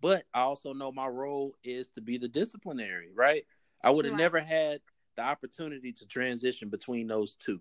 [0.00, 3.44] But I also know my role is to be the disciplinary, right?
[3.84, 4.20] I would have right.
[4.20, 4.80] never had
[5.16, 7.60] the opportunity to transition between those two.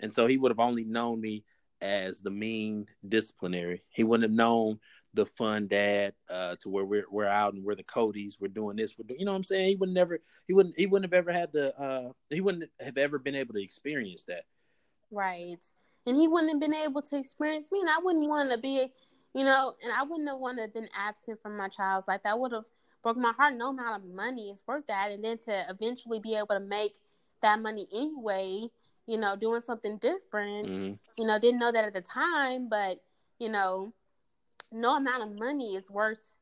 [0.00, 1.44] And so he would have only known me
[1.80, 3.82] as the mean disciplinary.
[3.90, 4.78] He wouldn't have known
[5.14, 8.76] the fun dad uh, to where we're we're out and we're the Codys, we're doing
[8.76, 9.68] this, we're doing you know what I'm saying?
[9.70, 12.98] He would never he wouldn't he wouldn't have ever had the uh he wouldn't have
[12.98, 14.44] ever been able to experience that.
[15.10, 15.64] Right.
[16.06, 18.92] And he wouldn't have been able to experience me and I wouldn't want to be
[19.34, 22.22] you know, and I wouldn't have wanted to have been absent from my child's life.
[22.24, 22.64] That would have
[23.06, 23.54] broke my heart.
[23.54, 25.12] No amount of money is worth that.
[25.12, 26.94] And then to eventually be able to make
[27.40, 28.66] that money anyway,
[29.06, 30.70] you know, doing something different.
[30.70, 30.94] Mm-hmm.
[31.16, 32.98] You know, didn't know that at the time, but
[33.38, 33.92] you know,
[34.72, 36.36] no amount of money is worth,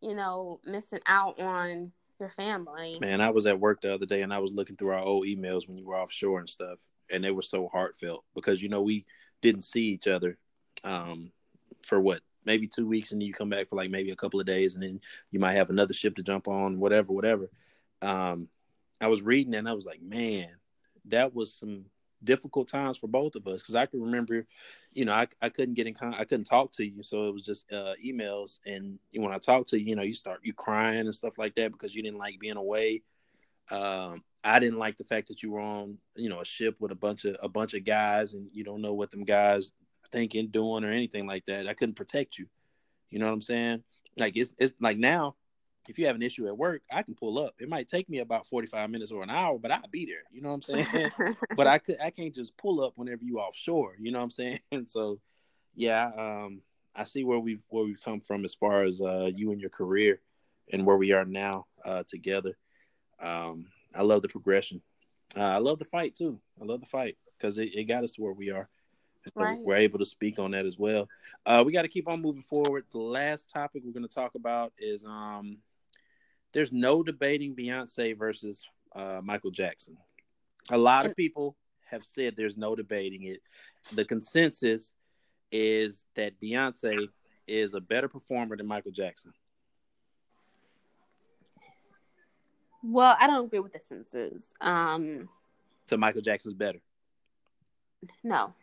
[0.00, 2.98] you know, missing out on your family.
[3.00, 5.24] Man, I was at work the other day and I was looking through our old
[5.24, 6.80] emails when you were offshore and stuff,
[7.12, 9.06] and they were so heartfelt because you know we
[9.40, 10.36] didn't see each other
[10.82, 11.30] um,
[11.86, 14.40] for what maybe two weeks and then you come back for like maybe a couple
[14.40, 17.50] of days and then you might have another ship to jump on, whatever, whatever.
[18.00, 18.48] Um,
[19.00, 20.48] I was reading and I was like, man,
[21.04, 21.84] that was some
[22.24, 24.46] difficult times for both of us because I can remember,
[24.92, 27.32] you know, I, I couldn't get in con- I couldn't talk to you, so it
[27.32, 28.58] was just uh, emails.
[28.66, 31.54] And when I talk to you, you know, you start you crying and stuff like
[31.56, 33.02] that because you didn't like being away.
[33.70, 36.90] Um, I didn't like the fact that you were on, you know, a ship with
[36.92, 39.70] a bunch of a bunch of guys, and you don't know what them guys
[40.12, 41.68] thinking, doing, or anything like that.
[41.68, 42.46] I couldn't protect you.
[43.10, 43.82] You know what I'm saying?
[44.16, 45.36] Like it's it's like now,
[45.88, 47.54] if you have an issue at work, I can pull up.
[47.58, 50.24] It might take me about 45 minutes or an hour, but I'll be there.
[50.30, 51.10] You know what I'm saying?
[51.56, 53.94] but I could I can't just pull up whenever you offshore.
[53.98, 54.60] You know what I'm saying?
[54.72, 55.20] And so,
[55.74, 56.62] yeah, um,
[56.94, 59.70] I see where we've where we've come from as far as uh, you and your
[59.70, 60.20] career
[60.72, 62.58] and where we are now uh, together.
[63.20, 64.82] Um, I love the progression.
[65.36, 66.40] Uh, I love the fight too.
[66.60, 68.68] I love the fight because it, it got us to where we are.
[69.34, 69.58] Right.
[69.58, 71.08] we're able to speak on that as well.
[71.46, 72.84] Uh, we got to keep on moving forward.
[72.90, 75.58] The last topic we're going to talk about is um,
[76.52, 79.96] there's no debating Beyonce versus uh, Michael Jackson.
[80.70, 81.56] A lot of people
[81.90, 83.40] have said there's no debating it.
[83.94, 84.92] The consensus
[85.50, 87.08] is that Beyonce
[87.46, 89.32] is a better performer than Michael Jackson.
[92.82, 94.52] Well, I don't agree with the census.
[94.60, 95.28] Um,
[95.88, 96.80] so Michael Jackson's better.
[98.22, 98.54] No.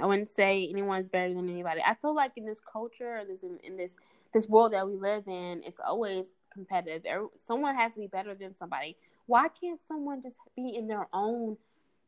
[0.00, 1.80] I wouldn't say anyone's better than anybody.
[1.86, 3.96] I feel like in this culture, this in, in this
[4.32, 7.02] this world that we live in, it's always competitive.
[7.36, 8.96] Someone has to be better than somebody.
[9.26, 11.56] Why can't someone just be in their own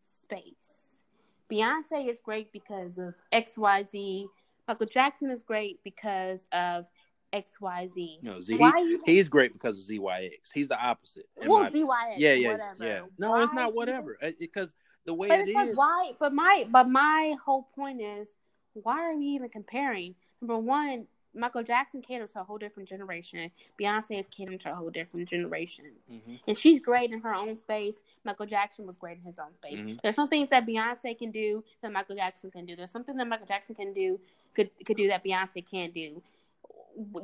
[0.00, 1.04] space?
[1.50, 4.26] Beyonce is great because of X Y Z.
[4.66, 6.86] Michael Jackson is great because of
[7.32, 8.18] X Y Z.
[8.22, 10.30] No, Z, he, he's great because of ZYX.
[10.52, 11.26] He's the opposite.
[11.36, 12.14] Well, ZYX.
[12.16, 12.84] Yeah, yeah, whatever.
[12.84, 13.00] yeah.
[13.18, 14.18] No, Why it's not whatever.
[14.22, 14.74] Uh, because
[15.04, 15.54] the way but it is.
[15.54, 16.12] Like why?
[16.18, 18.36] But my but my whole point is,
[18.74, 20.14] why are we even comparing?
[20.40, 23.50] Number one, Michael Jackson caters to a whole different generation.
[23.80, 25.86] Beyonce is catering to a whole different generation.
[26.10, 26.34] Mm-hmm.
[26.46, 27.96] And she's great in her own space.
[28.24, 29.80] Michael Jackson was great in his own space.
[29.80, 30.00] Mhm.
[30.02, 32.76] There's some things that Beyonce can do that Michael Jackson can do.
[32.76, 34.20] There's something that Michael Jackson can do
[34.54, 36.22] could could do that Beyonce can't do.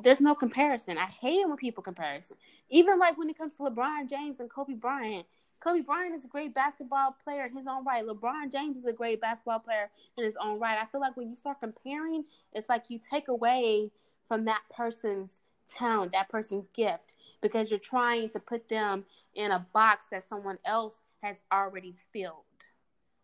[0.00, 0.96] There's no comparison.
[0.96, 2.38] I hate when people comparison.
[2.70, 5.26] Even like when it comes to LeBron James and Kobe Bryant.
[5.60, 8.06] Kobe Bryant is a great basketball player in his own right.
[8.06, 10.78] LeBron James is a great basketball player in his own right.
[10.80, 13.90] I feel like when you start comparing, it's like you take away
[14.28, 19.04] from that person's talent, that person's gift, because you're trying to put them
[19.34, 22.44] in a box that someone else has already filled.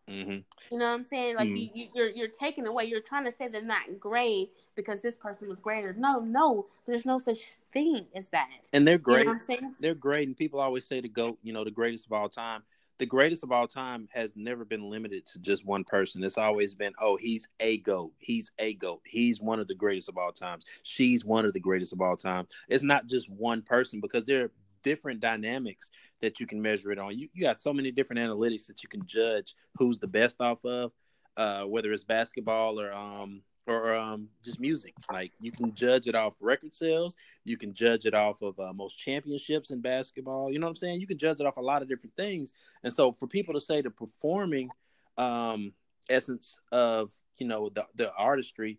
[0.09, 0.31] Mm-hmm.
[0.71, 1.37] You know what I'm saying?
[1.37, 1.57] Like Mm.
[1.59, 2.85] you, you, you're you're taking away.
[2.85, 5.95] You're trying to say they're not great because this person was greater.
[5.95, 7.39] No, no, there's no such
[7.73, 8.49] thing as that.
[8.73, 9.27] And they're You great.
[9.27, 9.75] know what I'm saying?
[9.81, 12.63] they're great, and people always say the goat, you know, the greatest of all time.
[12.99, 16.23] The greatest of all time has never been limited to just one person.
[16.23, 18.13] It's always been, oh, he's a goat.
[18.19, 19.01] He's a goat.
[19.05, 20.65] He's one of the greatest of all times.
[20.85, 22.47] She's one of the greatest of all time.
[22.69, 24.51] It's not just one person because there are
[24.85, 27.19] different dynamics that you can measure it on.
[27.19, 30.65] You you got so many different analytics that you can judge who's the best off
[30.65, 30.93] of,
[31.37, 34.95] uh, whether it's basketball or um or um just music.
[35.13, 37.17] Like you can judge it off record sales.
[37.45, 40.53] You can judge it off of uh, most championships in basketball.
[40.53, 41.01] You know what I'm saying?
[41.01, 42.53] You can judge it off a lot of different things.
[42.83, 44.71] And so for people to say the performing
[45.17, 45.73] um,
[46.09, 48.79] essence of you know the the artistry,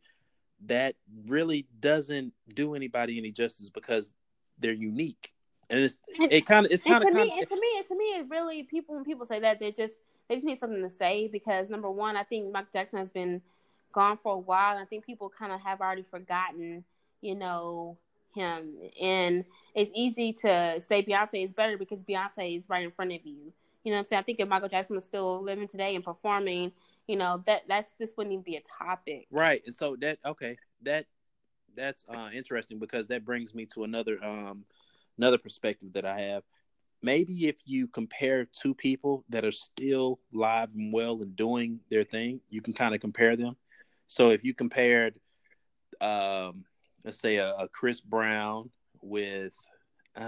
[0.65, 0.95] that
[1.27, 4.13] really doesn't do anybody any justice because
[4.59, 5.31] they're unique.
[5.69, 7.95] And it's it kind of it's kind to of me, and to me, and to
[7.95, 9.95] me, it really people when people say that they just
[10.27, 13.41] they just need something to say because number one, I think Michael Jackson has been
[13.91, 16.83] gone for a while, and I think people kind of have already forgotten,
[17.21, 17.97] you know,
[18.35, 18.73] him.
[19.01, 23.25] And it's easy to say Beyonce is better because Beyonce is right in front of
[23.25, 23.53] you.
[23.83, 24.19] You know what I'm saying?
[24.19, 26.71] I think if Michael Jackson was still living today and performing,
[27.07, 29.27] you know, that that's this wouldn't even be a topic.
[29.31, 29.61] Right.
[29.65, 31.05] And so that okay, that
[31.75, 34.65] that's uh interesting because that brings me to another um
[35.17, 36.43] another perspective that I have.
[37.01, 42.03] Maybe if you compare two people that are still live and well and doing their
[42.03, 43.55] thing, you can kind of compare them.
[44.07, 45.15] So if you compared
[46.01, 46.65] um
[47.03, 48.69] let's say a, a Chris Brown
[49.01, 49.53] with
[50.17, 50.19] uh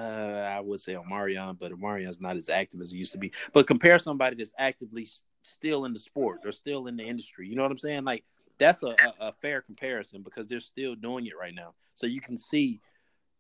[0.56, 3.32] I would say Omarion, but Omarion's not as active as he used to be.
[3.54, 5.08] But compare somebody that's actively
[5.44, 7.48] still in the sport or still in the industry.
[7.48, 8.04] You know what I'm saying?
[8.04, 8.24] Like
[8.60, 11.74] that's a, a, a fair comparison because they're still doing it right now.
[11.96, 12.82] So you can see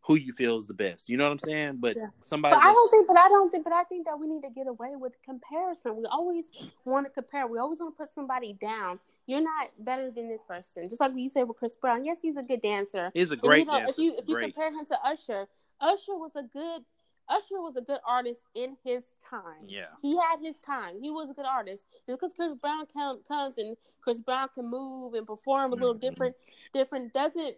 [0.07, 1.09] who you feel is the best.
[1.09, 1.77] You know what I'm saying?
[1.79, 2.07] But Yeah.
[2.21, 4.41] somebody But I don't think, but I don't think, but I think that we need
[4.43, 5.97] to get away with comparison.
[5.97, 6.45] We always
[6.85, 7.45] want to compare.
[7.45, 8.99] We always want to put somebody down.
[9.25, 10.87] You're not better than this person.
[10.87, 12.05] Just like you said with Chris Brown.
[12.05, 13.11] Yes, he's a good dancer.
[13.13, 13.91] he's a great you know, dancer.
[13.91, 14.53] if you if you great.
[14.55, 15.45] compare him to Usher,
[15.81, 16.83] Usher was a good
[17.29, 19.65] Usher was a good artist in his time.
[19.67, 19.87] yeah.
[20.01, 21.01] He had his time.
[21.01, 21.85] He was a good artist.
[22.07, 25.95] Just because Chris Brown come, comes and Chris Brown can move and perform a little
[25.95, 25.99] Mhm.
[25.99, 26.35] different,
[26.71, 27.57] different doesn't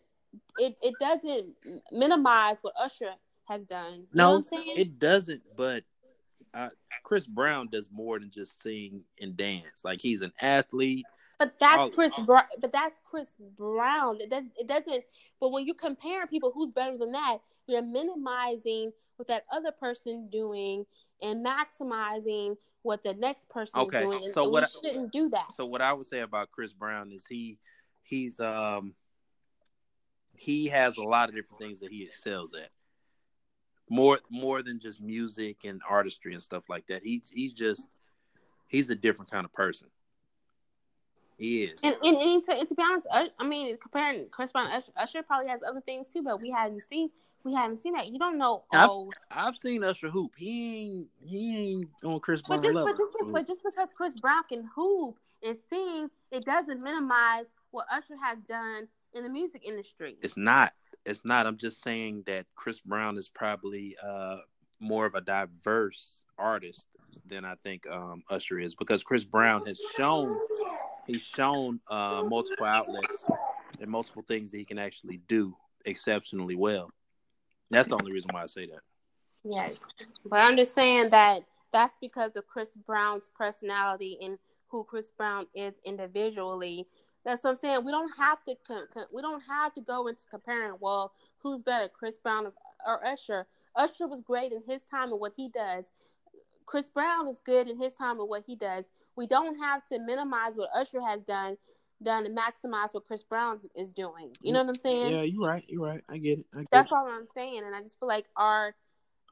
[0.58, 1.48] it, it doesn't
[1.92, 3.12] minimize what Usher
[3.48, 4.06] has done.
[4.14, 4.74] No, what I'm saying?
[4.78, 5.84] It doesn't, but
[6.54, 6.70] uh,
[7.04, 9.84] Chris Brown does more than just sing and dance.
[9.84, 11.06] Like he's an athlete.
[11.38, 12.12] But that's all- Chris.
[12.26, 13.28] Br- but that's Chris
[13.58, 14.20] Brown.
[14.20, 14.44] It does.
[14.58, 15.04] It doesn't.
[15.40, 17.38] But when you compare people, who's better than that?
[17.68, 20.86] You're minimizing what that other person doing
[21.22, 24.30] and maximizing what the next person Okay, is doing.
[24.34, 25.52] So and what we I- shouldn't do that.
[25.56, 27.58] So what I would say about Chris Brown is he
[28.04, 28.94] he's um
[30.40, 32.70] he has a lot of different things that he excels at.
[33.90, 37.04] More more than just music and artistry and stuff like that.
[37.04, 37.88] He he's just
[38.68, 39.90] he's a different kind of person.
[41.38, 41.80] He is.
[41.84, 44.92] And, and, and, to, and to be honest, Us- I mean, comparing Chris Brown, Usher,
[44.98, 47.10] Usher probably has other things too, but we haven't seen.
[47.46, 48.08] We haven't seen that.
[48.08, 48.64] You don't know.
[48.72, 50.36] I've- Oh, I've seen Usher hoop.
[50.38, 52.94] He ain't he ain't on Chris Brown but just, level.
[52.94, 57.88] but just but just because Chris Brown can hoop and sing, it doesn't minimize what
[57.92, 60.18] Usher has done in the music industry.
[60.22, 60.74] It's not.
[61.06, 61.48] It's not.
[61.48, 64.38] I'm just saying that Chris Brown is probably uh,
[64.80, 66.86] more of a diverse artist
[67.26, 70.38] than I think um, Usher is because Chris Brown has shown
[71.08, 73.26] he's shown uh, multiple outlets
[73.80, 75.56] and multiple things that he can actually do
[75.86, 76.92] exceptionally well.
[77.72, 78.82] That's the only reason why I say that.
[79.44, 79.80] Yes,
[80.26, 84.38] but I'm just saying that that's because of Chris Brown's personality and
[84.68, 86.88] who Chris Brown is individually.
[87.26, 87.84] That's what I'm saying.
[87.86, 88.56] We don't have to
[89.14, 90.74] we don't have to go into comparing.
[90.80, 92.52] Well, who's better, Chris Brown
[92.86, 93.46] or Usher?
[93.76, 95.86] Usher was great in his time and what he does.
[96.66, 98.86] Chris Brown is good in his time and what he does.
[99.16, 101.58] We don't have to minimize what Usher has done,
[102.02, 104.32] done and maximize what Chris Brown is doing.
[104.42, 105.12] You know what I'm saying?
[105.12, 105.66] Yeah, you're right.
[105.68, 106.04] You're right.
[106.08, 106.46] I get it.
[106.54, 106.96] I get That's it.
[106.96, 108.76] all I'm saying, and I just feel like our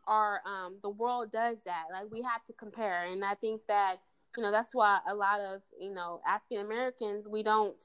[0.08, 1.86] our um the world does that.
[1.92, 3.98] Like we have to compare, and I think that
[4.38, 7.84] you know that's why a lot of you know African Americans we don't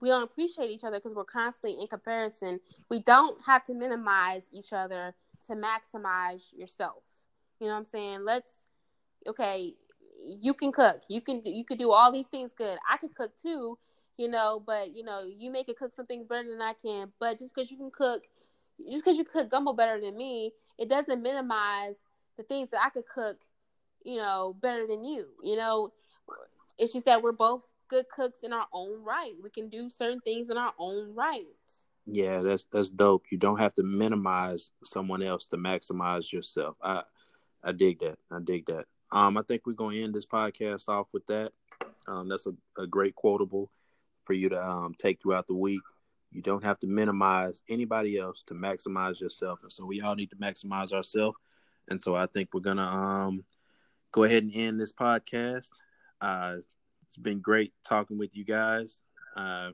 [0.00, 2.60] we don't appreciate each other because we're constantly in comparison.
[2.90, 5.14] We don't have to minimize each other
[5.46, 7.02] to maximize yourself.
[7.58, 8.24] You know what I'm saying?
[8.24, 8.66] Let's
[9.26, 9.74] okay,
[10.40, 11.00] you can cook.
[11.08, 12.78] You can you could do all these things good.
[12.88, 13.78] I could cook too,
[14.18, 17.12] you know, but you know, you make it cook some things better than I can.
[17.18, 18.24] But just because you can cook
[18.90, 21.96] just because you cook gumbo better than me, it doesn't minimize
[22.36, 23.38] the things that I could cook,
[24.04, 25.26] you know, better than you.
[25.42, 25.92] You know,
[26.78, 29.32] it's just that we're both good cooks in our own right.
[29.42, 31.44] We can do certain things in our own right.
[32.06, 33.24] Yeah, that's that's dope.
[33.30, 36.76] You don't have to minimize someone else to maximize yourself.
[36.82, 37.02] I
[37.62, 38.18] I dig that.
[38.30, 38.84] I dig that.
[39.10, 41.52] Um, I think we're gonna end this podcast off with that.
[42.06, 43.70] Um, that's a, a great quotable
[44.24, 45.80] for you to um, take throughout the week.
[46.30, 50.30] You don't have to minimize anybody else to maximize yourself, and so we all need
[50.30, 51.38] to maximize ourselves.
[51.88, 53.44] And so I think we're gonna um,
[54.14, 55.66] go ahead and end this podcast.
[56.20, 56.54] Uh,
[57.04, 59.00] it's been great talking with you guys.
[59.36, 59.70] Uh,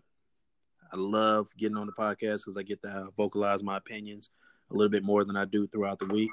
[0.92, 4.30] I love getting on the podcast because I get to vocalize my opinions
[4.70, 6.30] a little bit more than I do throughout the week.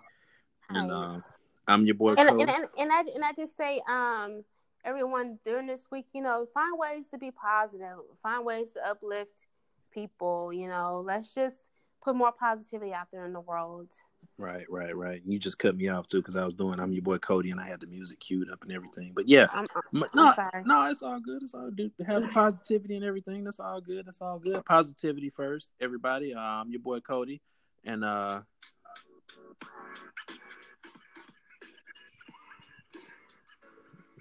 [0.69, 1.19] And uh,
[1.67, 2.13] I'm your boy.
[2.13, 4.43] And, and, and, and, I and I just say, um,
[4.85, 9.47] everyone during this week, you know, find ways to be positive, find ways to uplift
[9.91, 10.53] people.
[10.53, 11.65] You know, let's just
[12.07, 13.91] put more positivity out there in the world.
[14.37, 15.21] Right, right, right.
[15.25, 16.79] You just cut me off too because I was doing.
[16.79, 19.11] I'm your boy Cody, and I had the music queued up and everything.
[19.13, 21.43] But yeah, I'm, I'm, no, I'm no, it's all good.
[21.43, 21.91] It's all good.
[22.05, 23.43] Have positivity and everything.
[23.43, 24.05] That's all good.
[24.05, 24.63] That's all good.
[24.63, 26.33] Positivity first, everybody.
[26.33, 27.41] Uh, I'm your boy Cody,
[27.83, 28.39] and uh,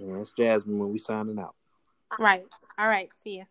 [0.01, 1.55] yeah, it's Jasmine when we signing out.
[2.19, 2.47] Right.
[2.79, 3.11] All right.
[3.23, 3.45] See ya.